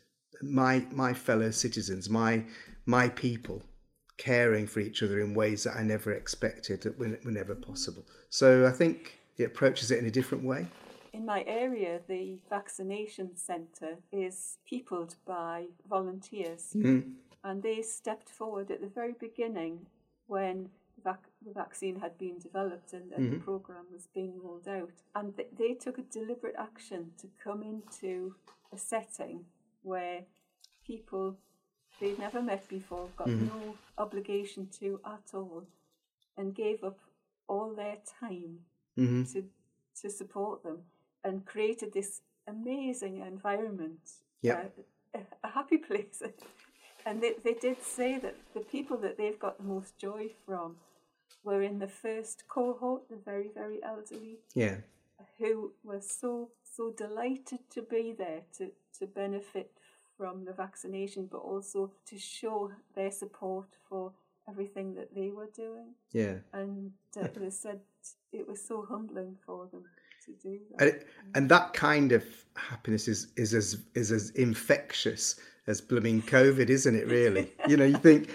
[0.42, 2.44] my my fellow citizens, my
[2.86, 3.62] my people,
[4.16, 8.04] caring for each other in ways that I never expected that were, were never possible.
[8.30, 10.66] So I think it approaches it in a different way.
[11.12, 17.14] In my area, the vaccination centre is peopled by volunteers, Mm.
[17.44, 19.86] and they stepped forward at the very beginning
[20.26, 24.68] when the, vac- the vaccine had been developed and, and the programme was being rolled
[24.68, 24.92] out.
[25.14, 28.34] And th- they took a deliberate action to come into
[28.72, 29.44] a setting
[29.88, 30.20] where
[30.86, 31.36] people
[32.00, 35.64] they'd never met before, got no obligation to at all,
[36.36, 36.98] and gave up
[37.48, 38.58] all their time
[38.98, 39.22] Mm-hmm.
[39.32, 39.44] to
[40.02, 40.78] to support them
[41.24, 44.00] and created this amazing environment,
[44.42, 44.56] Yep.
[45.14, 46.20] uh, a, a happy place.
[47.06, 50.76] and they, they did say that the people that they've got the most joy from
[51.44, 54.76] were in the first cohort, the very, very elderly, Yeah.
[55.38, 58.64] who were so so delighted to be there to,
[58.98, 59.70] to benefit
[60.18, 64.12] from the vaccination, but also to show their support for
[64.48, 65.94] everything that they were doing.
[66.12, 66.34] Yeah.
[66.52, 67.80] And uh, they said
[68.32, 69.84] it was so humbling for them
[70.26, 70.82] to do that.
[70.82, 71.04] And,
[71.34, 72.24] and that kind of
[72.56, 77.06] happiness is, is as is as infectious as blooming COVID, isn't it?
[77.06, 78.30] Really, you know, you think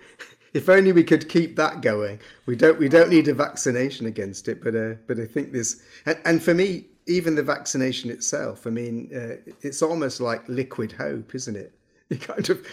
[0.54, 2.18] if only we could keep that going.
[2.46, 5.82] We don't we don't need a vaccination against it, but uh, but I think this.
[6.06, 8.66] and, and for me, even the vaccination itself.
[8.66, 11.72] I mean, uh, it's almost like liquid hope, isn't it?
[12.10, 12.66] You kind of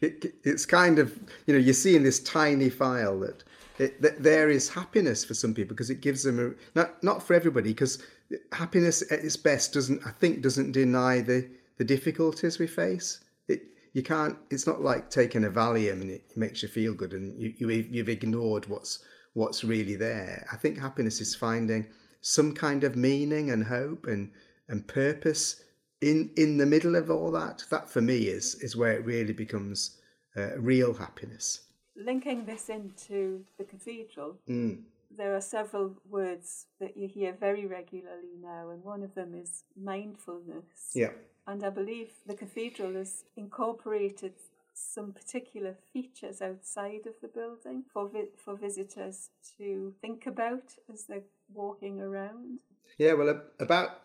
[0.00, 1.14] it, it's kind of
[1.46, 3.44] you know you see in this tiny file that.
[3.78, 7.22] It, that there is happiness for some people because it gives them a not not
[7.22, 8.02] for everybody because
[8.50, 13.20] happiness at its best doesn't I think doesn't deny the the difficulties we face.
[13.46, 13.62] It
[13.92, 14.36] you can't.
[14.50, 17.68] It's not like taking a Valium and it makes you feel good and you, you
[17.70, 18.98] you've ignored what's
[19.34, 20.46] what's really there.
[20.52, 21.86] I think happiness is finding
[22.20, 24.30] some kind of meaning and hope and
[24.68, 25.62] and purpose
[26.00, 27.64] in in the middle of all that.
[27.70, 29.98] That for me is is where it really becomes
[30.36, 31.62] uh, real happiness.
[31.96, 34.84] Linking this into the cathedral, Mm.
[35.10, 39.64] there are several words that you hear very regularly now, and one of them is
[39.76, 40.92] mindfulness.
[40.94, 41.10] Yeah.
[41.46, 44.34] And I believe the cathedral has incorporated
[44.74, 51.04] some particular features outside of the building for vi- for visitors to think about as
[51.06, 52.58] they're walking around.
[52.98, 54.02] Yeah, well, about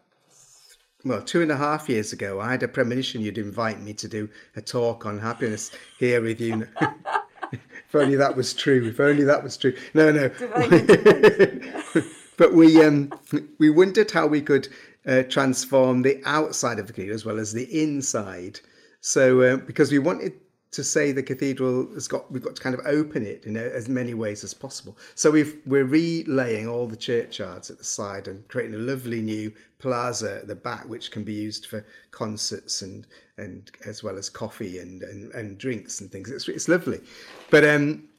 [1.04, 4.08] well two and a half years ago, I had a premonition you'd invite me to
[4.08, 6.68] do a talk on happiness here with you.
[7.52, 8.88] if only that was true.
[8.88, 9.76] If only that was true.
[9.94, 10.30] No, no.
[12.38, 13.12] but we um
[13.60, 14.68] we wondered how we could
[15.06, 18.60] uh, transform the outside of the cathedral as well as the inside.
[19.02, 20.34] So uh, because we wanted
[20.74, 23.88] to say the cathedral has got we've got to kind of open it in as
[23.88, 24.98] many ways as possible.
[25.16, 29.54] So we've we're relaying all the churchyards at the side and creating a lovely new
[29.80, 33.08] plaza at the back, which can be used for concerts and
[33.38, 36.30] and as well as coffee and and, and drinks and things.
[36.30, 37.02] It's it's lovely,
[37.50, 38.10] but um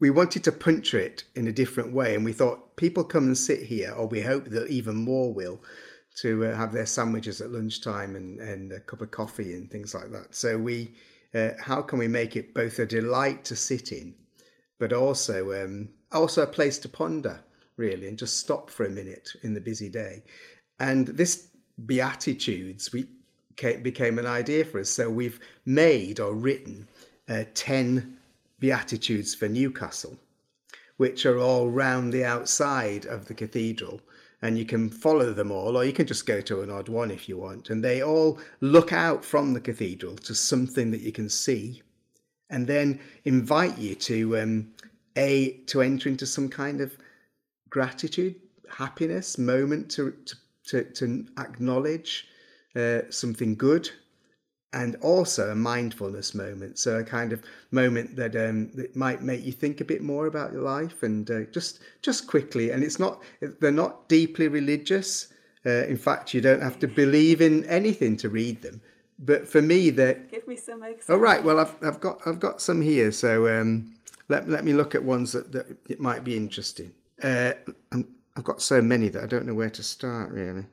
[0.00, 3.38] we wanted to puncture it in a different way, and we thought people come and
[3.38, 5.60] sit here, or we hope that even more will,
[6.16, 9.94] to uh, have their sandwiches at lunchtime and, and a cup of coffee and things
[9.94, 10.34] like that.
[10.34, 10.92] So we,
[11.34, 14.14] uh, how can we make it both a delight to sit in,
[14.78, 17.40] but also um, also a place to ponder
[17.76, 20.22] really, and just stop for a minute in the busy day.
[20.78, 21.48] And this
[21.86, 23.06] beatitudes we
[23.56, 24.90] ca- became an idea for us.
[24.90, 26.88] So we've made or written
[27.28, 28.18] uh, ten
[28.58, 30.18] beatitudes for Newcastle,
[30.98, 34.00] which are all round the outside of the cathedral.
[34.42, 37.10] And you can follow them all, or you can just go to an odd one
[37.12, 37.70] if you want.
[37.70, 41.82] And they all look out from the cathedral to something that you can see,
[42.50, 44.72] and then invite you to um,
[45.16, 46.96] a to enter into some kind of
[47.70, 48.34] gratitude,
[48.68, 52.26] happiness moment to to to, to acknowledge
[52.74, 53.90] uh, something good
[54.72, 56.78] and also a mindfulness moment.
[56.78, 60.26] So a kind of moment that um, that might make you think a bit more
[60.26, 62.70] about your life and uh, just just quickly.
[62.70, 63.22] And it's not
[63.60, 65.28] they're not deeply religious.
[65.64, 68.80] Uh, in fact, you don't have to believe in anything to read them.
[69.18, 71.10] But for me, they're Give me some examples.
[71.10, 71.42] oh right.
[71.44, 73.12] Well, I've I've got I've got some here.
[73.12, 73.94] So um,
[74.28, 76.92] let let me look at ones that, that it might be interesting.
[77.22, 77.52] Uh,
[77.92, 78.06] and
[78.36, 80.64] I've got so many that I don't know where to start really.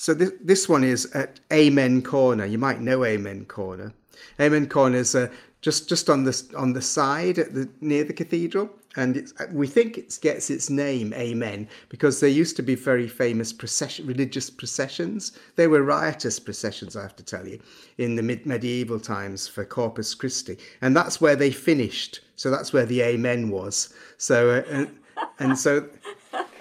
[0.00, 2.46] So this one is at Amen Corner.
[2.46, 3.92] You might know Amen Corner.
[4.40, 5.28] Amen Corner is uh,
[5.60, 9.66] just just on the on the side at the near the cathedral, and it's, we
[9.66, 14.50] think it gets its name Amen because there used to be very famous procession religious
[14.50, 15.32] processions.
[15.56, 17.58] They were riotous processions, I have to tell you,
[17.98, 22.20] in the mid medieval times for Corpus Christi, and that's where they finished.
[22.36, 23.92] So that's where the Amen was.
[24.16, 24.96] So uh, and,
[25.40, 25.88] and so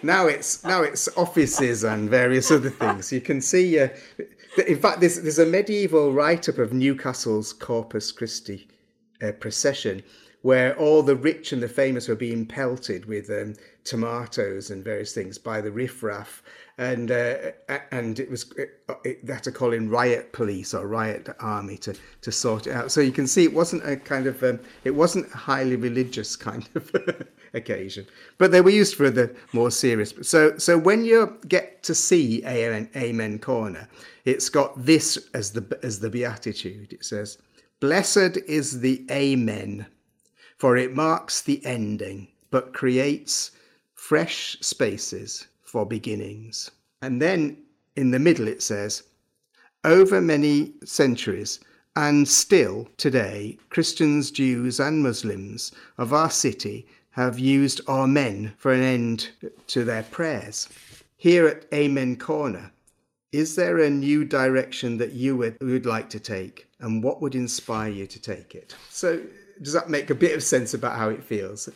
[0.03, 3.11] now it's now it's offices and various other things.
[3.11, 3.79] You can see.
[3.79, 3.89] Uh,
[4.67, 8.67] in fact, there's there's a medieval write-up of Newcastle's Corpus Christi
[9.21, 10.03] uh, procession,
[10.41, 15.13] where all the rich and the famous were being pelted with um, tomatoes and various
[15.13, 16.43] things by the riffraff,
[16.77, 17.37] and uh,
[17.91, 21.77] and it was it, it, they had to call in riot police or riot army
[21.77, 22.91] to to sort it out.
[22.91, 26.35] So you can see it wasn't a kind of um, it wasn't a highly religious
[26.49, 26.91] kind of
[27.53, 28.05] occasion,
[28.37, 30.13] but they were used for the more serious.
[30.21, 33.89] So so when you get to see Amen, Amen Corner,
[34.25, 36.93] it's got this as the as the beatitude.
[36.93, 37.39] It says,
[37.79, 39.87] "Blessed is the Amen."
[40.57, 43.51] For it marks the ending, but creates
[43.93, 46.71] fresh spaces for beginnings.
[47.01, 47.57] And then
[47.95, 49.03] in the middle it says,
[49.83, 51.59] over many centuries
[51.95, 58.81] and still today, Christians, Jews, and Muslims of our city have used Amen for an
[58.81, 59.29] end
[59.67, 60.69] to their prayers.
[61.17, 62.71] Here at Amen Corner,
[63.31, 67.33] is there a new direction that you would, would like to take, and what would
[67.33, 68.75] inspire you to take it?
[68.89, 69.21] So,
[69.61, 71.69] does that make a bit of sense about how it feels?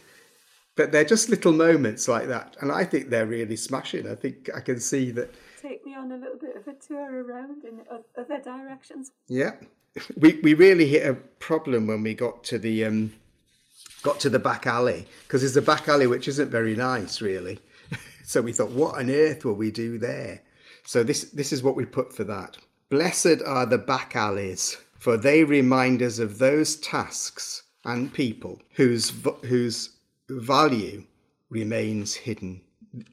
[0.76, 4.08] But they're just little moments like that, and I think they're really smashing.
[4.08, 5.34] I think I can see that.
[5.62, 7.82] Take me on a little bit of a tour around in
[8.18, 9.12] other directions.
[9.28, 9.52] Yeah,
[10.16, 13.14] we we really hit a problem when we got to the um,
[14.02, 17.60] got to the back alley because there's a back alley which isn't very nice, really.
[18.24, 20.42] so we thought, what on earth will we do there?
[20.86, 22.58] So this this is what we put for that.
[22.90, 29.14] Blessed are the back alleys, for they remind us of those tasks and people whose
[29.44, 29.92] whose
[30.30, 31.04] value
[31.50, 32.62] remains hidden.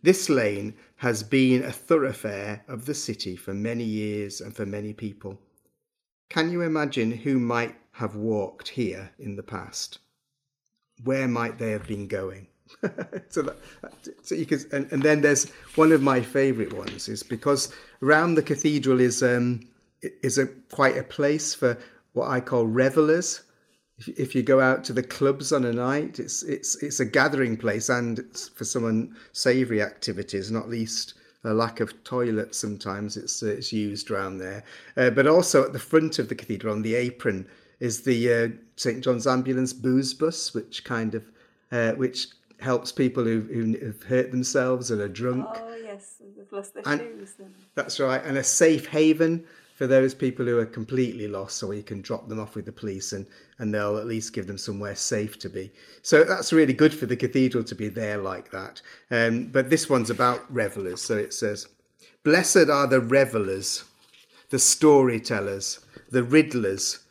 [0.03, 4.93] This lane has been a thoroughfare of the city for many years and for many
[4.93, 5.39] people.
[6.29, 9.99] Can you imagine who might have walked here in the past?
[11.05, 12.49] Where might they have been going?
[13.29, 13.57] so, that,
[14.23, 18.35] so you can, and, and, then there's one of my favourite ones is because around
[18.35, 19.61] the cathedral is um,
[20.23, 21.79] is a quite a place for
[22.13, 23.43] what I call revelers
[23.99, 27.05] if, if you go out to the clubs on a night, it's it's it's a
[27.05, 32.59] gathering place and for some unsavoury activities, not least a lack of toilets.
[32.59, 34.65] Sometimes it's uh, it's used around there,
[34.97, 37.47] uh, but also at the front of the cathedral on the apron
[37.81, 41.25] is the uh, St John's Ambulance booze bus, which kind of
[41.73, 42.29] uh, which
[42.61, 45.47] helps people who who've hurt themselves and are drunk.
[45.55, 47.35] Oh yes, they've lost their and, shoes.
[47.39, 47.55] Then.
[47.75, 49.45] That's right, and a safe haven
[49.79, 52.73] for those people who are completely lost so you can drop them off with the
[52.73, 53.25] police and,
[53.61, 55.71] and they'll at least give them somewhere safe to be.
[56.03, 58.83] So that's really good for the cathedral to be there like that.
[59.13, 61.01] Um, but this one's about revelers.
[61.01, 61.69] So it says,
[62.25, 63.85] Blessed are the revelers,
[64.51, 65.79] the storytellers,
[66.11, 67.05] the riddlers,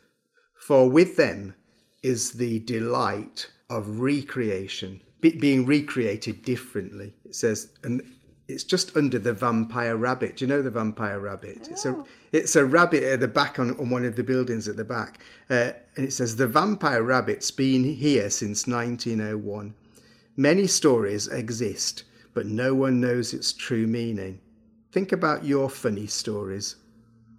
[0.54, 1.54] for with them
[2.02, 7.14] is the delight of recreation, be, being recreated differently.
[7.24, 8.02] It says, and
[8.48, 10.38] it's just under the vampire rabbit.
[10.38, 11.58] Do you know the vampire rabbit?
[11.64, 11.70] Oh.
[11.70, 14.76] It's a it's a rabbit at the back on, on one of the buildings at
[14.76, 19.74] the back, uh, and it says the vampire rabbit's been here since 1901.
[20.36, 24.40] Many stories exist, but no one knows its true meaning.
[24.92, 26.76] Think about your funny stories.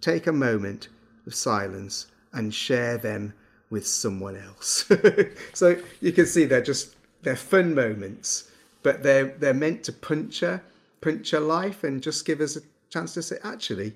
[0.00, 0.88] Take a moment
[1.26, 3.34] of silence and share them
[3.68, 4.90] with someone else.
[5.54, 8.50] so you can see they're just they're fun moments,
[8.84, 10.62] but they're they're meant to puncture
[11.00, 13.94] puncture life and just give us a chance to say, actually,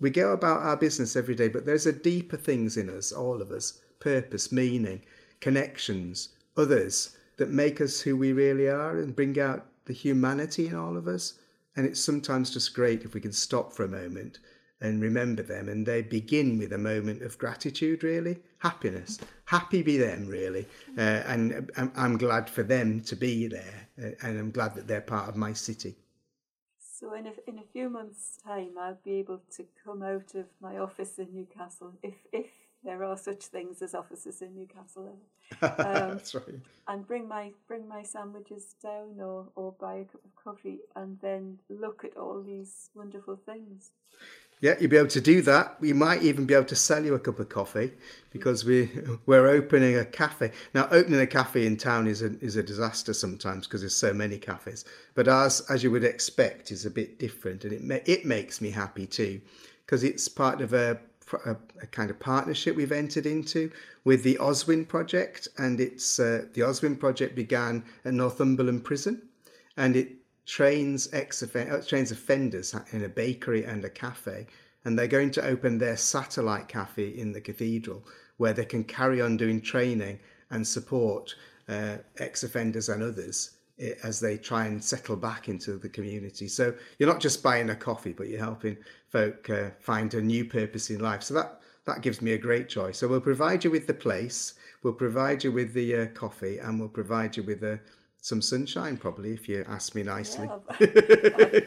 [0.00, 3.40] we go about our business every day, but there's a deeper things in us, all
[3.40, 5.02] of us, purpose, meaning,
[5.40, 10.74] connections, others that make us who we really are and bring out the humanity in
[10.74, 11.34] all of us.
[11.76, 14.38] And it's sometimes just great if we can stop for a moment
[14.80, 15.68] and remember them.
[15.68, 19.18] And they begin with a moment of gratitude, really, happiness.
[19.46, 20.66] Happy be them, really.
[20.96, 23.88] Uh, and I'm glad for them to be there.
[23.98, 25.96] Uh, and I'm glad that they're part of my city.
[26.98, 30.46] So in a, in a few months' time, I'll be able to come out of
[30.60, 32.46] my office in Newcastle, if if
[32.84, 35.18] there are such things as offices in Newcastle.
[35.62, 36.60] Um, That's right.
[36.88, 41.18] And bring my bring my sandwiches down, or or buy a cup of coffee, and
[41.20, 43.90] then look at all these wonderful things.
[44.60, 45.80] Yeah, you'll be able to do that.
[45.80, 47.92] We might even be able to sell you a cup of coffee
[48.32, 48.88] because we
[49.26, 50.88] we're opening a cafe now.
[50.90, 54.38] Opening a cafe in town is a is a disaster sometimes because there's so many
[54.38, 54.84] cafes.
[55.14, 58.70] But ours, as you would expect, is a bit different, and it it makes me
[58.70, 59.40] happy too
[59.84, 60.98] because it's part of a,
[61.44, 63.70] a, a kind of partnership we've entered into
[64.04, 69.22] with the Oswin project, and it's uh, the Oswin project began at Northumberland Prison,
[69.76, 70.12] and it
[70.46, 74.46] trains ex uh, trains offenders in a bakery and a cafe,
[74.84, 78.04] and they're going to open their satellite cafe in the cathedral
[78.36, 80.18] where they can carry on doing training
[80.50, 81.34] and support
[81.68, 83.50] uh, ex offenders and others
[84.04, 86.46] as they try and settle back into the community.
[86.46, 88.76] So you're not just buying a coffee, but you're helping
[89.08, 91.22] folk uh, find a new purpose in life.
[91.22, 92.92] So that that gives me a great joy.
[92.92, 96.78] So we'll provide you with the place, we'll provide you with the uh, coffee, and
[96.78, 97.76] we'll provide you with uh,
[98.24, 100.46] some sunshine, probably, if you ask me nicely.
[100.46, 100.52] Yeah,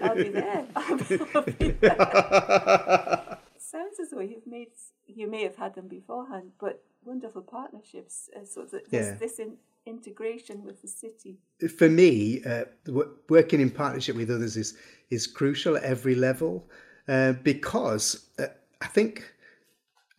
[0.01, 0.65] I'll, I'll, be there.
[0.75, 3.37] I'll be there.
[3.59, 4.69] Sounds as though you've made
[5.05, 8.29] you may have had them beforehand, but wonderful partnerships.
[8.35, 9.13] Uh, so that Yeah.
[9.19, 11.37] this in, integration with the city.
[11.77, 14.75] for me, uh, w- working in partnership with others is
[15.11, 16.67] is crucial at every level
[17.07, 18.47] uh, because uh,
[18.81, 19.31] I think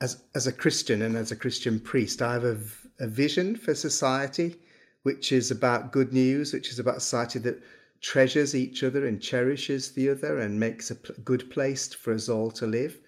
[0.00, 3.56] as as a Christian and as a Christian priest, I have a, v- a vision
[3.56, 4.54] for society,
[5.02, 7.62] which is about good news, which is about a society that
[8.00, 12.50] treasures each other and cherishes the other and makes a good place for us all
[12.50, 12.98] to live.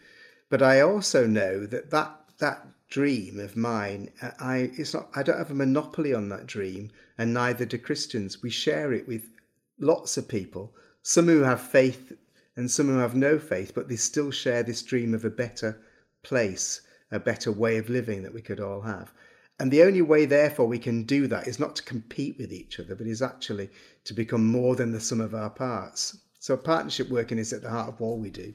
[0.48, 5.08] But I also know that that that dream of mine, uh, I it's not.
[5.14, 8.42] I don't have a monopoly on that dream, and neither do Christians.
[8.42, 9.30] We share it with
[9.78, 10.74] lots of people.
[11.02, 12.12] Some who have faith
[12.56, 15.80] and some who have no faith, but they still share this dream of a better
[16.22, 16.80] place,
[17.10, 19.12] a better way of living that we could all have.
[19.60, 22.80] And the only way, therefore, we can do that is not to compete with each
[22.80, 23.68] other, but is actually
[24.04, 26.16] to become more than the sum of our parts.
[26.38, 28.54] So, partnership working is at the heart of all we do.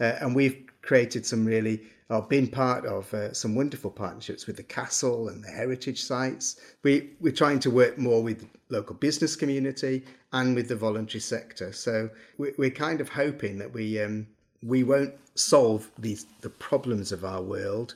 [0.00, 4.56] Uh, and we've created some really, or been part of uh, some wonderful partnerships with
[4.56, 6.58] the castle and the heritage sites.
[6.82, 11.70] We, we're trying to work more with local business community and with the voluntary sector.
[11.74, 14.26] So we, we're kind of hoping that we um,
[14.62, 17.94] we won't solve these the problems of our world,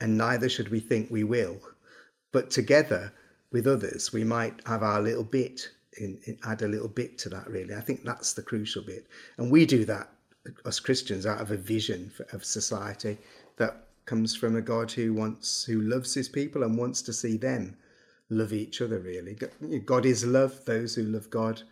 [0.00, 1.60] and neither should we think we will.
[2.32, 3.12] But together
[3.52, 7.28] with others, we might have our little bit, in, in, add a little bit to
[7.30, 7.48] that.
[7.48, 9.06] Really, I think that's the crucial bit,
[9.38, 10.10] and we do that
[10.64, 13.18] as Christians out of a vision for, of society
[13.56, 17.36] that comes from a God who wants, who loves His people and wants to see
[17.36, 17.76] them
[18.30, 18.98] love each other.
[18.98, 19.36] Really,
[19.84, 20.64] God is love.
[20.64, 21.62] Those who love God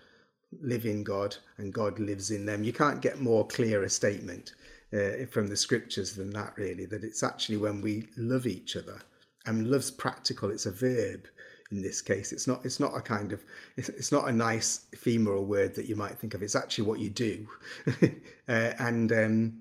[0.61, 2.65] live in God, and God lives in them.
[2.65, 4.55] You can't get more clear a statement
[4.93, 6.55] uh, from the scriptures than that.
[6.57, 9.01] Really, that it's actually when we love each other,
[9.47, 10.51] and love's practical.
[10.51, 11.27] It's a verb
[11.71, 12.33] in this case.
[12.33, 12.65] It's not.
[12.65, 13.45] It's not a kind of.
[13.77, 16.43] It's, it's not a nice ephemeral word that you might think of.
[16.43, 17.47] It's actually what you do,
[18.49, 19.61] uh, and um,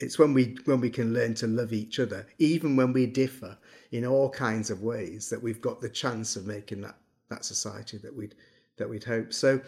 [0.00, 3.56] it's when we when we can learn to love each other, even when we differ
[3.90, 6.96] in all kinds of ways, that we've got the chance of making that
[7.28, 8.34] that society that we'd
[8.78, 9.32] that we'd hope.
[9.32, 9.60] So,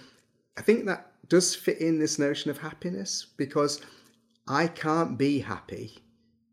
[0.57, 3.81] I think that does fit in this notion of happiness because
[4.47, 5.99] I can't be happy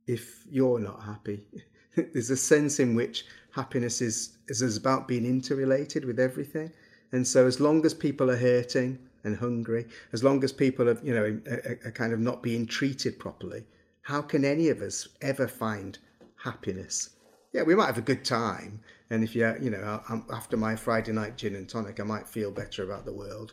[0.08, 1.46] if you're not happy.
[1.96, 6.72] There's a sense in which happiness is is about being interrelated with everything,
[7.12, 10.98] and so as long as people are hurting and hungry, as long as people are
[11.04, 13.66] you know are, are kind of not being treated properly,
[14.04, 15.98] how can any of us ever find
[16.38, 17.10] happiness?
[17.52, 18.80] Yeah, we might have a good time,
[19.10, 22.52] and if you you know after my Friday night gin and tonic, I might feel
[22.52, 23.52] better about the world,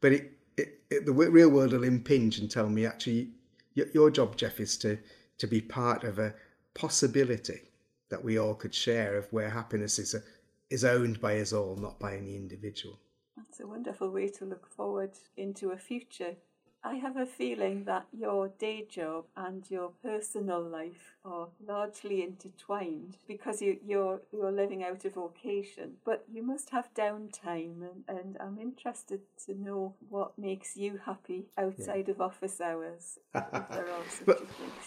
[0.00, 3.30] but it, it, it the real world will impinge and tell me actually
[3.74, 4.96] your job, Geoff, is to
[5.38, 6.34] to be part of a
[6.74, 7.69] possibility
[8.10, 10.22] that we all could share of where happiness is a,
[10.68, 12.98] is owned by us all, not by any individual.
[13.36, 16.36] That's a wonderful way to look forward into a future.
[16.82, 23.18] I have a feeling that your day job and your personal life are largely intertwined
[23.28, 28.36] because you, you're you're living out a vocation, but you must have downtime, and, and
[28.40, 32.14] I'm interested to know what makes you happy outside yeah.
[32.14, 33.18] of office hours.
[33.34, 34.46] if there are such but.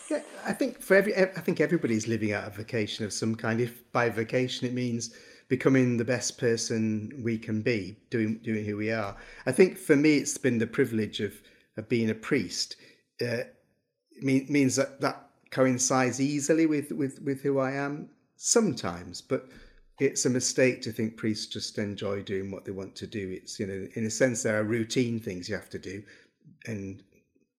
[0.09, 3.61] Yeah, I think for every I think everybody's living out a vocation of some kind.
[3.61, 5.15] If by vocation it means
[5.47, 9.15] becoming the best person we can be, doing doing who we are.
[9.45, 11.33] I think for me it's been the privilege of
[11.77, 12.75] of being a priest
[13.21, 13.43] uh,
[14.21, 19.47] mean, means that that coincides easily with, with, with who I am sometimes, but
[19.99, 23.29] it's a mistake to think priests just enjoy doing what they want to do.
[23.31, 26.03] It's, you know, in a sense, there are routine things you have to do
[26.65, 27.03] and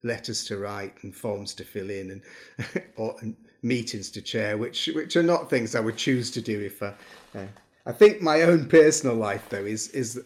[0.03, 4.91] letters to write and forms to fill in and, or, and meetings to chair, which,
[4.95, 6.95] which are not things I would choose to do if I,
[7.39, 7.47] uh,
[7.87, 10.21] I think my own personal life though is, is,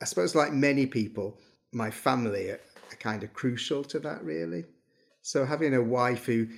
[0.00, 1.38] I suppose like many people,
[1.72, 2.50] my family
[3.04, 4.64] kind of crucial to that, really.
[5.20, 6.48] So having a wife who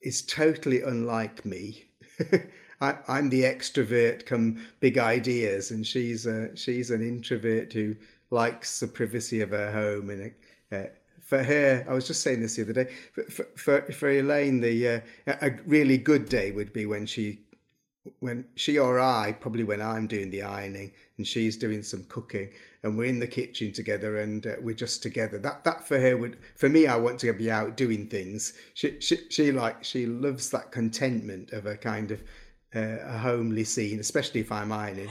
[0.00, 1.84] is totally unlike me.
[2.80, 7.94] I, am the extrovert, come big ideas, and she's a, she's an introvert who
[8.30, 10.08] likes the privacy of her home.
[10.08, 10.32] And
[10.72, 10.88] uh,
[11.20, 12.90] for her, I was just saying this the other day.
[13.12, 17.40] For for, for Elaine, the uh, a really good day would be when she
[18.20, 22.50] when she or I, probably when I'm doing the ironing and she's doing some cooking,
[22.82, 25.38] and we're in the kitchen together and uh, we're just together.
[25.38, 28.54] That that for her would, for me, I want to be out doing things.
[28.74, 32.22] She she, she like she loves that contentment of a kind of
[32.74, 35.10] uh, a homely scene, especially if I'm ironing.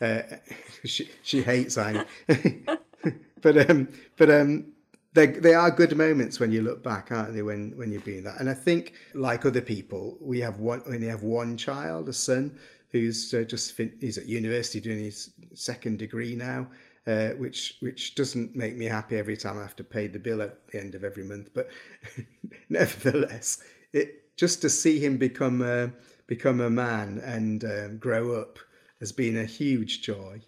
[0.00, 0.22] Uh,
[0.84, 2.06] she she hates ironing,
[3.40, 4.72] but um but um
[5.16, 7.42] they they are good moments when you look back, aren't they?
[7.42, 11.02] When when you're doing that, and I think like other people, we have one when
[11.02, 12.58] you have one child, a son
[12.92, 16.68] who's uh, just fin- he's at university doing his second degree now,
[17.06, 20.42] uh, which which doesn't make me happy every time I have to pay the bill
[20.42, 21.48] at the end of every month.
[21.54, 21.70] But
[22.68, 23.62] nevertheless,
[23.94, 25.90] it just to see him become a,
[26.26, 28.58] become a man and um, grow up
[29.00, 30.40] has been a huge joy.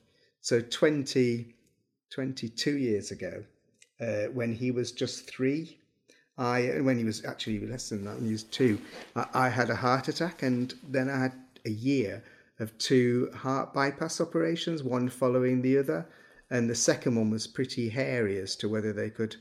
[0.42, 1.54] So 20,
[2.10, 3.44] 22 years ago,
[4.00, 5.78] uh, when he was just three.
[6.36, 8.78] I when he was actually less than that, when he was two,
[9.16, 11.34] I, I had a heart attack, and then I had
[11.66, 12.22] a year
[12.60, 16.06] of two heart bypass operations, one following the other,
[16.50, 19.36] and the second one was pretty hairy as to whether they could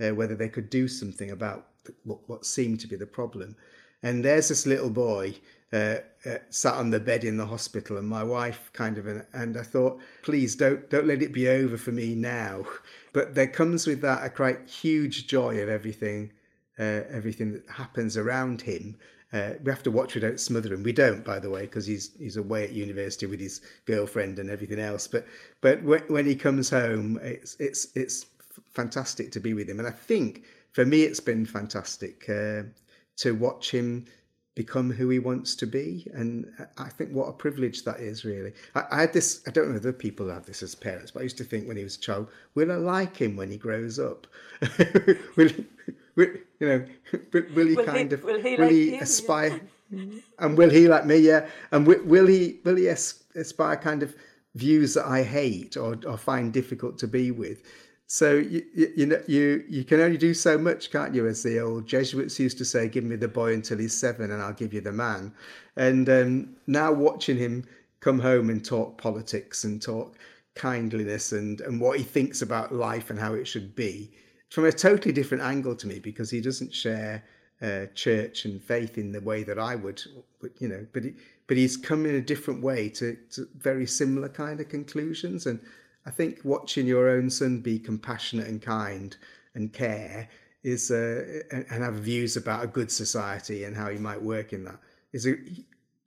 [0.00, 1.66] uh, whether they could do something about
[2.04, 3.56] what, what seemed to be the problem.
[4.02, 5.34] And there's this little boy
[5.72, 5.96] uh,
[6.26, 9.62] uh, sat on the bed in the hospital, and my wife kind of, and I
[9.62, 12.64] thought, please don't don't let it be over for me now.
[13.12, 16.32] But there comes with that a quite huge joy of everything,
[16.78, 18.96] uh, everything that happens around him.
[19.32, 20.82] Uh, we have to watch we don't smother him.
[20.82, 24.50] We don't, by the way, because he's he's away at university with his girlfriend and
[24.50, 25.06] everything else.
[25.06, 25.26] But
[25.60, 28.26] but when, when he comes home, it's it's it's
[28.70, 32.62] fantastic to be with him, and I think for me it's been fantastic uh,
[33.18, 34.06] to watch him
[34.54, 36.06] become who he wants to be.
[36.12, 36.46] And
[36.76, 38.52] I think what a privilege that is, really.
[38.74, 41.22] I, I, had this, I don't know whether people have this as parents, but I
[41.22, 43.98] used to think when he was a child, will I like him when he grows
[43.98, 44.26] up?
[45.36, 45.50] will,
[46.16, 46.28] will,
[46.58, 46.84] you know,
[47.32, 49.00] will, will he will kind he, of, will he, will like he you?
[49.00, 49.60] aspire?
[49.90, 50.18] Mm-hmm.
[50.38, 51.16] and will he like me?
[51.16, 51.48] Yeah.
[51.72, 54.14] And will, will he, will he aspire kind of
[54.54, 57.64] views that I hate or, or find difficult to be with?
[58.12, 61.28] So you, you, you know you you can only do so much, can't you?
[61.28, 64.42] As the old Jesuits used to say, "Give me the boy until he's seven, and
[64.42, 65.32] I'll give you the man."
[65.76, 67.64] And um, now watching him
[68.00, 70.16] come home and talk politics and talk
[70.56, 74.10] kindliness and and what he thinks about life and how it should be
[74.48, 77.22] from a totally different angle to me because he doesn't share
[77.62, 80.02] uh, church and faith in the way that I would,
[80.58, 80.84] you know.
[80.92, 81.14] But he,
[81.46, 85.60] but he's come in a different way to, to very similar kind of conclusions and
[86.06, 89.16] I think watching your own son be compassionate and kind
[89.54, 90.28] and care
[90.62, 94.64] is uh, and have views about a good society and how he might work in
[94.64, 94.78] that
[95.12, 95.34] is a,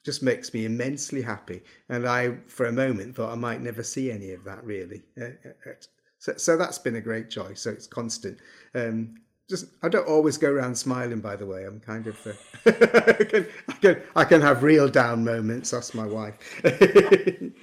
[0.03, 1.61] just makes me immensely happy.
[1.89, 5.01] And I, for a moment, thought I might never see any of that really.
[5.19, 5.73] Uh, uh,
[6.19, 7.53] so, so that's been a great joy.
[7.53, 8.37] So it's constant.
[8.75, 9.15] Um,
[9.49, 11.19] just I don't always go around smiling.
[11.19, 12.31] By the way, I'm kind of uh,
[12.65, 15.71] I, can, I can I can have real down moments.
[15.71, 16.35] That's my wife.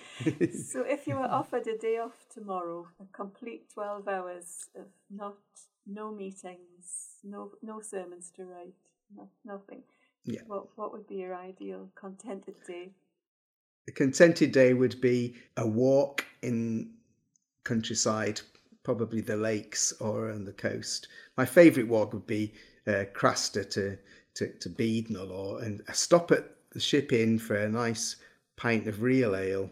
[0.73, 5.37] so if you were offered a day off tomorrow, a complete twelve hours of not
[5.87, 8.75] no meetings, no no sermons to write,
[9.17, 9.83] no, nothing.
[10.25, 10.41] Yeah.
[10.47, 12.91] What what would be your ideal contented day?
[13.89, 16.91] A contented day would be a walk in
[17.65, 18.41] countryside,
[18.83, 21.09] probably the lakes or on the coast.
[21.37, 22.53] My favourite walk would be
[22.87, 23.99] uh, Craster to
[24.35, 28.17] to, to Beadnell or and a stop at the ship inn for a nice
[28.57, 29.71] pint of real ale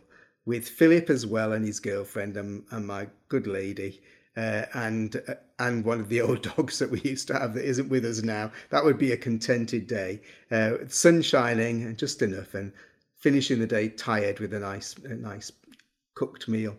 [0.49, 4.01] with Philip as well and his girlfriend and, and my good lady.
[4.35, 7.65] Uh, and uh, and one of the old dogs that we used to have that
[7.65, 8.51] isn't with us now.
[8.71, 10.23] That would be a contented day.
[10.51, 12.73] Uh, sun shining and just enough, and
[13.19, 15.53] finishing the day tired with a nice a nice
[16.15, 16.77] cooked meal.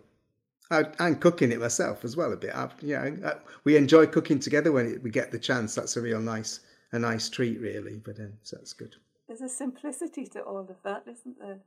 [0.70, 2.54] I, and cooking it myself as well a bit.
[2.54, 5.74] I, yeah, uh, we enjoy cooking together when we get the chance.
[5.74, 6.60] That's a real nice
[6.92, 8.00] a nice treat, really.
[8.04, 8.96] But um, so that's good.
[9.28, 11.58] There's a simplicity to all of that, isn't there?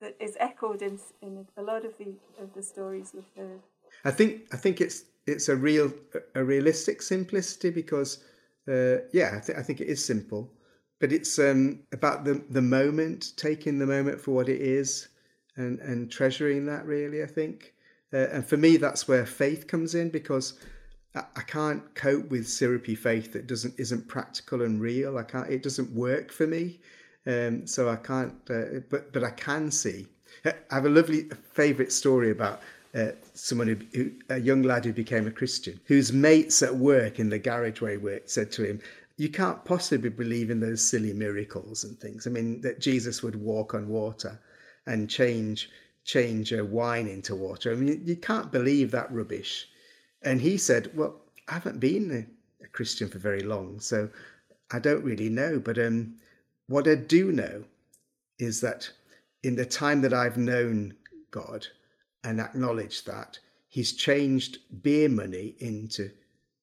[0.00, 3.60] That is echoed in in a lot of the of the stories we've heard.
[4.04, 5.92] I think I think it's it's a real
[6.34, 8.22] a realistic simplicity because
[8.68, 10.50] uh, yeah, I, th- I think it is simple,
[11.00, 15.08] but it's um, about the the moment, taking the moment for what it is,
[15.56, 16.84] and and treasuring that.
[16.86, 17.74] Really, I think,
[18.12, 20.58] uh, and for me, that's where faith comes in because.
[21.14, 25.16] I, I can't cope with syrupy faith that doesn't isn't practical and real.
[25.16, 25.48] I can't.
[25.48, 26.80] It doesn't work for me.
[27.28, 30.06] Um, so I can't, uh, but but I can see.
[30.46, 32.62] I have a lovely favourite story about
[32.94, 37.18] uh, someone who, who, a young lad who became a Christian, whose mates at work
[37.18, 38.80] in the garage where he worked said to him,
[39.18, 42.26] "You can't possibly believe in those silly miracles and things.
[42.26, 44.40] I mean, that Jesus would walk on water
[44.86, 45.68] and change
[46.04, 47.70] change wine into water.
[47.70, 49.68] I mean, you, you can't believe that rubbish."
[50.22, 54.08] And he said, "Well, I haven't been a, a Christian for very long, so
[54.70, 56.14] I don't really know, but um."
[56.68, 57.64] What I do know
[58.38, 58.90] is that
[59.42, 60.94] in the time that I've known
[61.30, 61.66] God
[62.22, 63.38] and acknowledged that,
[63.68, 66.10] He's changed beer money into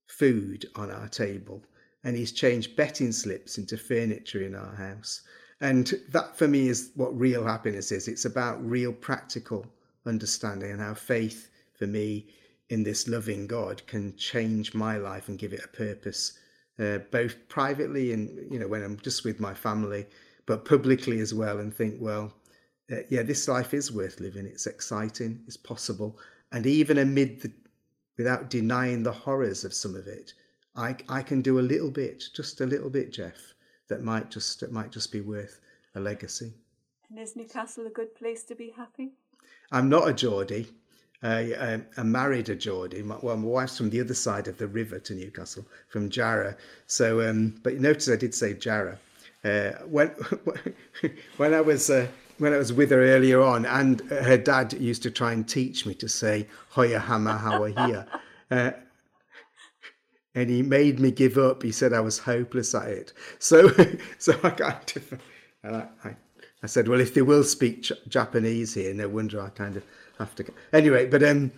[0.08, 1.64] food on our table,
[2.03, 5.22] and He's changed betting slips into furniture in our house.
[5.60, 8.08] And that for me is what real happiness is.
[8.08, 9.66] It's about real practical
[10.06, 12.28] understanding and how faith for me
[12.70, 16.38] in this loving God can change my life and give it a purpose,
[16.80, 20.06] uh, both privately and you know when I'm just with my family,
[20.46, 22.34] but publicly as well, and think, well,
[22.92, 24.46] uh, yeah, this life is worth living.
[24.46, 25.42] It's exciting.
[25.48, 26.20] It's possible,
[26.52, 27.52] and even amid the,
[28.18, 30.34] without denying the horrors of some of it,
[30.76, 33.54] I I can do a little bit, just a little bit, Geoff.
[33.88, 35.60] That might just that might just be worth
[35.96, 36.54] a legacy.
[37.10, 39.14] And is Newcastle a good place to be happy?
[39.72, 40.68] I'm not a Geordie.
[41.28, 43.02] I, married a Geordie.
[43.02, 46.56] My, well, my wife's from the other side of the river to Newcastle, from Jarrow.
[46.88, 48.98] So, um, but you notice I did say Jarrow.
[49.44, 50.08] Uh, when
[51.38, 52.08] when I was uh,
[52.38, 55.86] when I was with her earlier on, and her dad used to try and teach
[55.86, 58.08] me to say "Hoya Hama Hawa Here,"
[58.52, 58.72] uh,
[60.34, 61.64] and he made me give up.
[61.64, 63.14] He said I was hopeless at it.
[63.40, 63.70] So,
[64.18, 65.20] so I kind of,
[66.04, 66.16] I,
[66.64, 69.84] I said, well, if they will speak Japanese here, no wonder I kind of
[70.18, 70.45] have to.
[70.74, 71.51] Anyway, but um,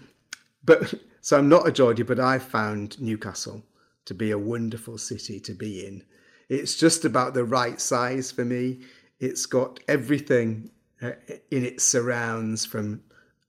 [0.64, 3.64] but so I'm not a Geordie, but I found Newcastle
[4.06, 6.04] to be a wonderful city to be in.
[6.50, 8.80] It's just about the right size for me.
[9.20, 11.12] It's got everything uh,
[11.52, 13.02] in its surrounds from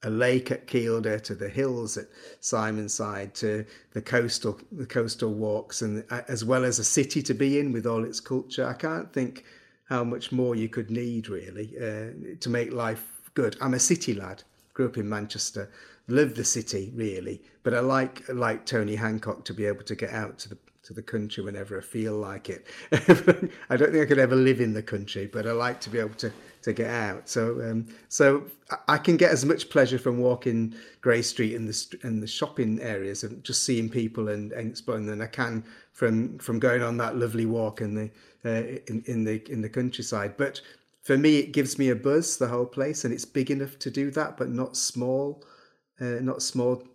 [0.02, 2.06] a lake at Kielder to the hills at
[2.40, 7.34] Simonside to the coastal the coastal walks and uh, as well as a city to
[7.34, 8.66] be in with all its culture.
[8.66, 9.44] I can't think
[9.88, 13.56] how much more you could need really uh, to make life good.
[13.61, 14.42] I'm a city lad
[14.79, 15.68] grew up in Manchester,
[16.07, 20.12] live the city really, but I like like Tony Hancock to be able to get
[20.12, 22.68] out to the to the country whenever I feel like it.
[23.70, 25.99] I don't think I could ever live in the country, but I like to be
[25.99, 27.29] able to to get out.
[27.29, 28.45] So um, so
[28.87, 32.81] I can get as much pleasure from walking Grey Street and the and the shopping
[32.81, 36.97] areas and just seeing people and, and exploring than I can from from going on
[36.99, 38.11] that lovely walk in the
[38.45, 40.37] uh, in, in the in the countryside.
[40.37, 40.61] But
[41.09, 43.90] for me, it gives me a buzz, the whole place, and it's big enough to
[43.90, 45.42] do that, but not small,
[46.02, 46.86] uh, not small,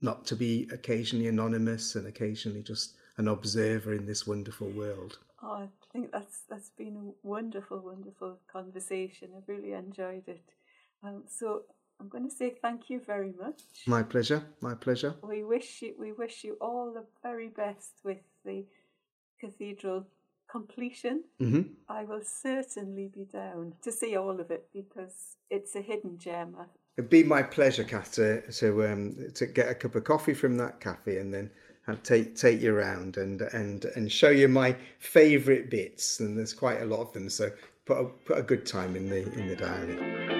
[0.00, 5.18] not to be occasionally anonymous and occasionally just an observer in this wonderful world.
[5.42, 9.30] Oh, I think that's that's been a wonderful, wonderful conversation.
[9.36, 10.44] I've really enjoyed it.
[11.02, 11.62] Um, so
[11.98, 13.60] I'm going to say thank you very much.
[13.88, 14.44] My pleasure.
[14.60, 15.16] My pleasure.
[15.20, 18.66] We wish you we wish you all the very best with the
[19.40, 20.06] cathedral
[20.50, 21.62] completion, mm-hmm.
[21.88, 26.56] I will certainly be down to see all of it because it's a hidden gem.
[26.96, 30.56] It'd be my pleasure, Kath, to to, um, to get a cup of coffee from
[30.58, 31.50] that cafe and then
[31.86, 36.20] have, take take you around and and and show you my favourite bits.
[36.20, 37.50] And there's quite a lot of them, so
[37.86, 40.37] put a, put a good time in the in the diary.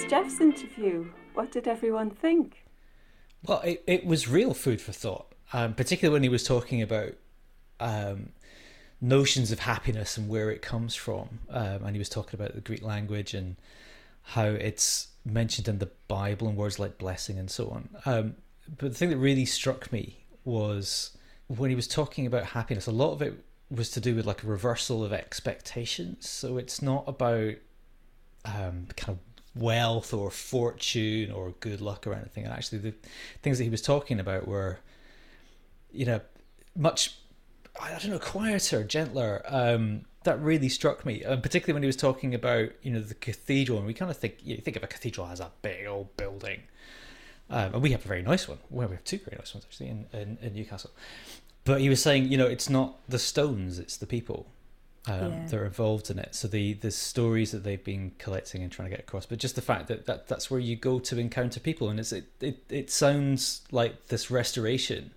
[0.00, 1.10] Was Geoff's interview.
[1.34, 2.64] What did everyone think?
[3.44, 7.12] Well, it, it was real food for thought, um, particularly when he was talking about
[7.80, 8.30] um,
[9.02, 11.40] notions of happiness and where it comes from.
[11.50, 13.56] Um, and he was talking about the Greek language and
[14.22, 17.90] how it's mentioned in the Bible and words like blessing and so on.
[18.06, 18.36] Um,
[18.78, 21.14] but the thing that really struck me was
[21.48, 23.34] when he was talking about happiness, a lot of it
[23.70, 26.26] was to do with like a reversal of expectations.
[26.26, 27.56] So it's not about
[28.46, 29.18] um, kind of
[29.54, 32.44] wealth or fortune or good luck or anything.
[32.44, 32.94] And actually, the
[33.42, 34.78] things that he was talking about were,
[35.92, 36.20] you know,
[36.76, 37.16] much,
[37.80, 39.42] I don't know, quieter, gentler.
[39.46, 43.14] Um, that really struck me, and particularly when he was talking about, you know, the
[43.14, 43.78] cathedral.
[43.78, 46.64] And we kind of think, you think of a cathedral as a big old building.
[47.48, 48.58] Um, and we have a very nice one.
[48.68, 50.90] Well, we have two very nice ones actually in, in, in Newcastle.
[51.64, 54.46] But he was saying, you know, it's not the stones, it's the people
[55.06, 55.46] um, yeah.
[55.46, 56.34] that are involved in it.
[56.34, 59.54] So the the stories that they've been collecting and trying to get across, but just
[59.54, 62.64] the fact that, that that's where you go to encounter people, and it's it, it,
[62.68, 65.12] it sounds like this restoration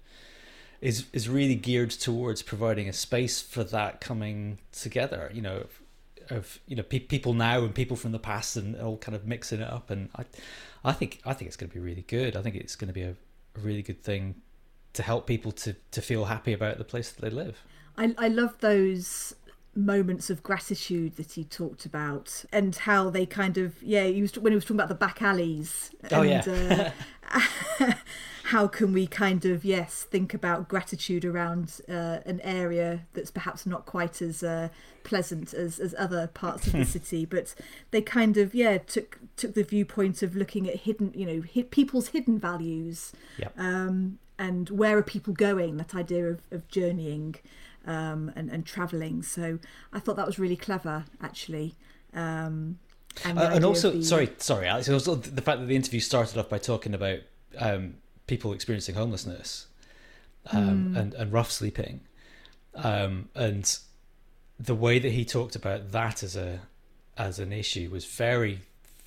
[0.81, 5.29] is is really geared towards providing a space for that coming together.
[5.33, 8.79] You know, of, of you know pe- people now and people from the past, and
[8.79, 9.89] all kind of mixing it up.
[9.89, 10.23] And I
[10.85, 12.37] I think I think it's going to be really good.
[12.37, 13.11] I think it's going to be a,
[13.55, 14.35] a really good thing
[14.93, 17.61] to help people to to feel happy about the place that they live.
[17.97, 19.35] I, I love those
[19.75, 24.37] moments of gratitude that he talked about and how they kind of yeah he was
[24.37, 26.91] when he was talking about the back alleys oh yeah
[27.31, 27.93] uh,
[28.45, 33.65] how can we kind of yes think about gratitude around uh, an area that's perhaps
[33.65, 34.69] not quite as uh,
[35.03, 37.55] pleasant as, as other parts of the city but
[37.89, 41.71] they kind of yeah took took the viewpoint of looking at hidden you know hid,
[41.71, 43.51] people's hidden values yep.
[43.57, 47.35] um, and where are people going that idea of, of journeying
[47.85, 49.23] um, and, and travelling.
[49.23, 49.59] So
[49.91, 51.75] I thought that was really clever, actually.
[52.13, 52.79] Um,
[53.23, 54.03] and, uh, and also, the...
[54.03, 54.89] sorry, sorry, Alex.
[54.89, 57.19] Also, the fact that the interview started off by talking about
[57.57, 57.95] um,
[58.27, 59.67] people experiencing homelessness
[60.51, 60.99] um, mm.
[60.99, 62.01] and and rough sleeping,
[62.75, 63.77] um, and
[64.59, 66.61] the way that he talked about that as a
[67.17, 68.61] as an issue was very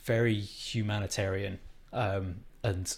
[0.05, 1.59] very humanitarian
[1.93, 2.97] um, and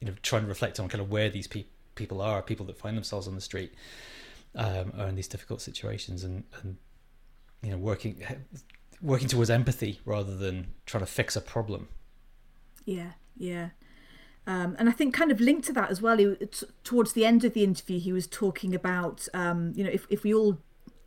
[0.00, 2.76] you know trying to reflect on kind of where these pe- people are people that
[2.76, 3.72] find themselves on the street
[4.56, 6.76] um, are in these difficult situations and, and
[7.62, 8.22] you know working
[9.02, 11.88] working towards empathy rather than trying to fix a problem
[12.84, 13.68] yeah yeah
[14.46, 17.26] um, and I think kind of linked to that as well, he, t- towards the
[17.26, 20.58] end of the interview, he was talking about, um, you know, if, if we all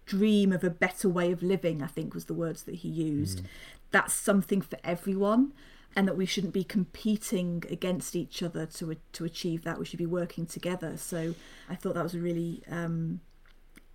[0.06, 3.44] dream of a better way of living, I think was the words that he used,
[3.44, 3.46] mm.
[3.92, 5.54] that's something for everyone.
[5.96, 9.80] And that we shouldn't be competing against each other to to achieve that.
[9.80, 10.98] We should be working together.
[10.98, 11.34] So
[11.68, 13.22] I thought that was a really um,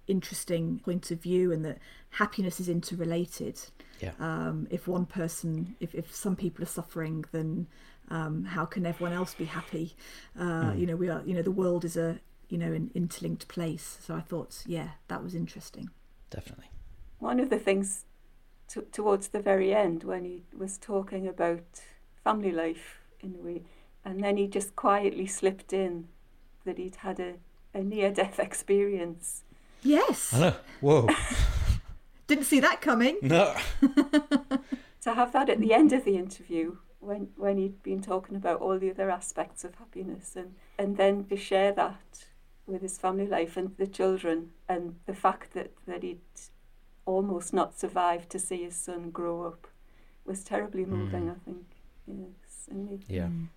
[0.06, 1.78] interesting point of view, and that
[2.10, 3.60] happiness is interrelated.
[4.00, 4.12] Yeah.
[4.18, 7.66] Um, if one person, if, if some people are suffering, then
[8.10, 9.96] um, how can everyone else be happy?
[10.38, 10.78] Uh, mm.
[10.78, 11.22] You know, we are.
[11.24, 13.98] You know, the world is a you know an interlinked place.
[14.02, 15.90] So I thought, yeah, that was interesting.
[16.30, 16.70] Definitely.
[17.18, 18.04] One of the things
[18.68, 21.64] to, towards the very end when he was talking about
[22.22, 23.62] family life in a way,
[24.04, 26.08] and then he just quietly slipped in
[26.64, 27.34] that he'd had a,
[27.72, 29.44] a near death experience.
[29.84, 30.30] Yes.
[30.30, 30.54] Hello.
[30.80, 31.08] Whoa.
[32.26, 33.18] Didn't see that coming.
[33.20, 33.54] No.
[35.02, 38.60] to have that at the end of the interview when when he'd been talking about
[38.60, 42.24] all the other aspects of happiness and and then to share that
[42.66, 46.20] with his family life and the children and the fact that that he'd
[47.04, 49.66] almost not survived to see his son grow up
[50.24, 51.32] was terribly moving mm.
[51.32, 51.66] I think
[52.06, 53.48] yes and he, yeah mm.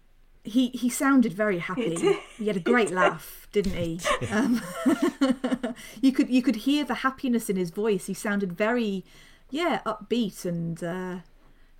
[0.47, 1.95] He he sounded very happy.
[1.95, 3.99] He, he had a great laugh, didn't he?
[4.31, 4.61] Um,
[6.01, 8.05] you could you could hear the happiness in his voice.
[8.05, 9.03] He sounded very,
[9.49, 11.17] yeah, upbeat and uh,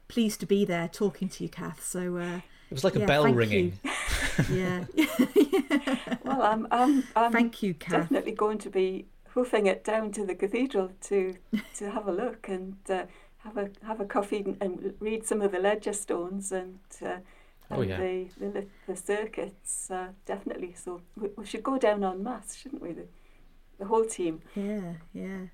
[0.08, 1.84] pleased to be there talking to you, Kath.
[1.84, 3.80] So uh, it was like yeah, a bell ringing.
[4.52, 4.86] yeah.
[6.24, 8.02] well, I'm, I'm, I'm thank you, Kath.
[8.02, 11.36] Definitely going to be hoofing it down to the cathedral to
[11.76, 13.06] to have a look and uh,
[13.40, 16.80] have a have a coffee and read some of the ledger stones and.
[17.70, 17.98] And oh, yeah.
[17.98, 20.74] the, the, the circuits, uh, definitely.
[20.74, 22.94] So we, we should go down en masse, shouldn't we?
[22.94, 23.08] The,
[23.80, 24.42] the whole team.
[24.56, 25.48] Yeah, yeah.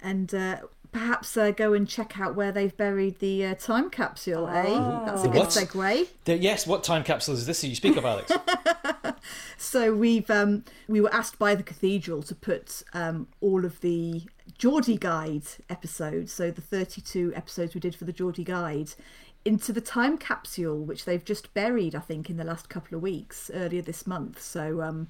[0.00, 0.58] And uh,
[0.92, 4.64] perhaps uh, go and check out where they've buried the uh, time capsule, eh?
[4.66, 5.02] oh.
[5.02, 5.04] eh?
[5.06, 6.08] That's a good segue.
[6.24, 8.32] The, yes, what time capsule is this that you speak of, Alex?
[9.56, 14.22] so we've um, we were asked by the cathedral to put um, all of the
[14.58, 18.92] Geordie Guide episodes, so the 32 episodes we did for the Geordie Guide,
[19.44, 23.02] into the time capsule, which they've just buried, I think, in the last couple of
[23.02, 24.40] weeks, earlier this month.
[24.40, 25.08] So, um,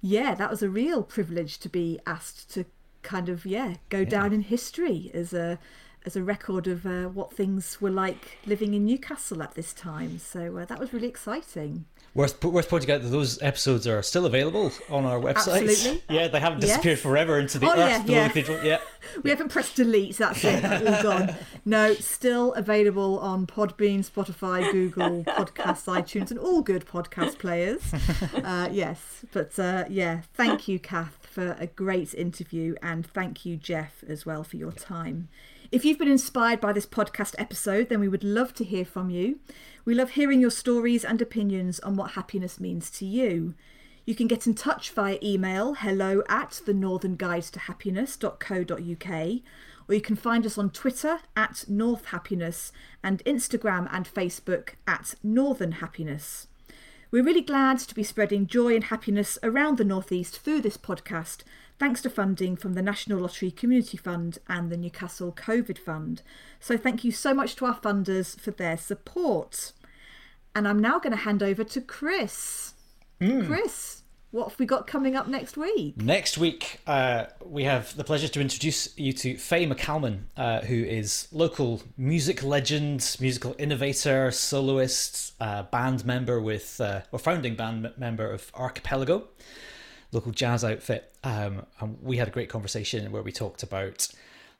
[0.00, 2.66] yeah, that was a real privilege to be asked to
[3.02, 4.04] kind of yeah go yeah.
[4.04, 5.58] down in history as a
[6.04, 10.18] as a record of uh, what things were like living in Newcastle at this time.
[10.18, 11.84] So uh, that was really exciting.
[12.14, 15.62] Worth worth pointing out that those episodes are still available on our website.
[15.62, 16.02] Absolutely.
[16.10, 17.00] Yeah, they haven't disappeared yes.
[17.00, 18.62] forever into the oh, earth yeah, yeah.
[18.62, 18.78] Yeah.
[19.22, 20.18] we haven't pressed delete.
[20.18, 20.62] That's it.
[20.62, 21.34] all gone.
[21.64, 27.82] No, still available on Podbean, Spotify, Google Podcasts, iTunes, and all good podcast players.
[28.42, 33.56] Uh, yes, but uh, yeah, thank you, Kath, for a great interview, and thank you,
[33.56, 35.28] Geoff, as well for your time.
[35.70, 39.08] If you've been inspired by this podcast episode, then we would love to hear from
[39.08, 39.38] you.
[39.84, 43.54] We love hearing your stories and opinions on what happiness means to you.
[44.04, 49.40] You can get in touch via email hello at the northern guide to happiness.co.uk
[49.88, 52.72] or you can find us on Twitter at North Happiness
[53.02, 56.46] and Instagram and Facebook at Northern Happiness.
[57.10, 61.42] We're really glad to be spreading joy and happiness around the Northeast through this podcast,
[61.82, 66.22] thanks to funding from the National Lottery Community Fund and the Newcastle COVID Fund.
[66.60, 69.72] So thank you so much to our funders for their support.
[70.54, 72.74] And I'm now going to hand over to Chris.
[73.20, 73.48] Mm.
[73.48, 76.00] Chris, what have we got coming up next week?
[76.00, 80.84] Next week, uh, we have the pleasure to introduce you to Faye MacCalman, uh, who
[80.84, 87.90] is local music legend, musical innovator, soloist, uh, band member with, uh, or founding band
[87.98, 89.26] member of Archipelago,
[90.12, 91.12] local jazz outfit.
[91.24, 94.08] Um, and we had a great conversation where we talked about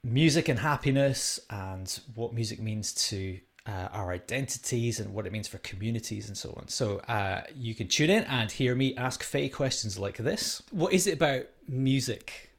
[0.03, 5.47] music and happiness and what music means to uh, our identities and what it means
[5.47, 6.67] for communities and so on.
[6.69, 10.63] So uh, you can tune in and hear me ask Faye questions like this.
[10.71, 12.51] What is it about music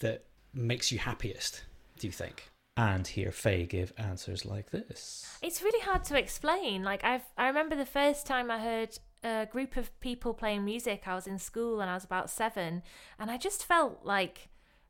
[0.00, 1.62] that makes you happiest,
[1.98, 2.48] do you think?
[2.76, 5.38] And hear Faye give answers like this.
[5.42, 6.82] It's really hard to explain.
[6.82, 11.02] Like I've I remember the first time I heard a group of people playing music,
[11.06, 12.82] I was in school and I was about seven,
[13.18, 14.48] and I just felt like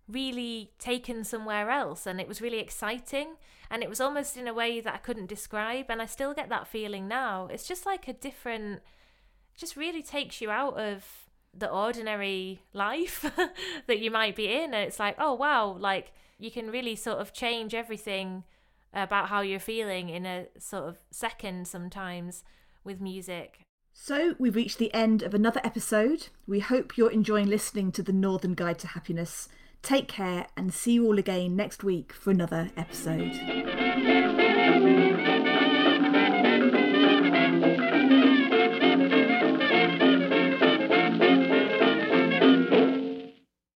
[0.08, 3.36] really taken somewhere else and it was really exciting
[3.70, 6.48] and it was almost in a way that I couldn't describe and I still get
[6.48, 7.48] that feeling now.
[7.50, 8.82] It's just like a different
[9.56, 11.04] just really takes you out of
[11.56, 13.24] the ordinary life
[13.86, 14.74] that you might be in.
[14.74, 18.44] And it's like, oh, wow, like you can really sort of change everything
[18.94, 22.44] about how you're feeling in a sort of second sometimes
[22.84, 23.60] with music.
[23.94, 26.28] So, we've reached the end of another episode.
[26.46, 29.48] We hope you're enjoying listening to the Northern Guide to Happiness.
[29.82, 34.31] Take care and see you all again next week for another episode.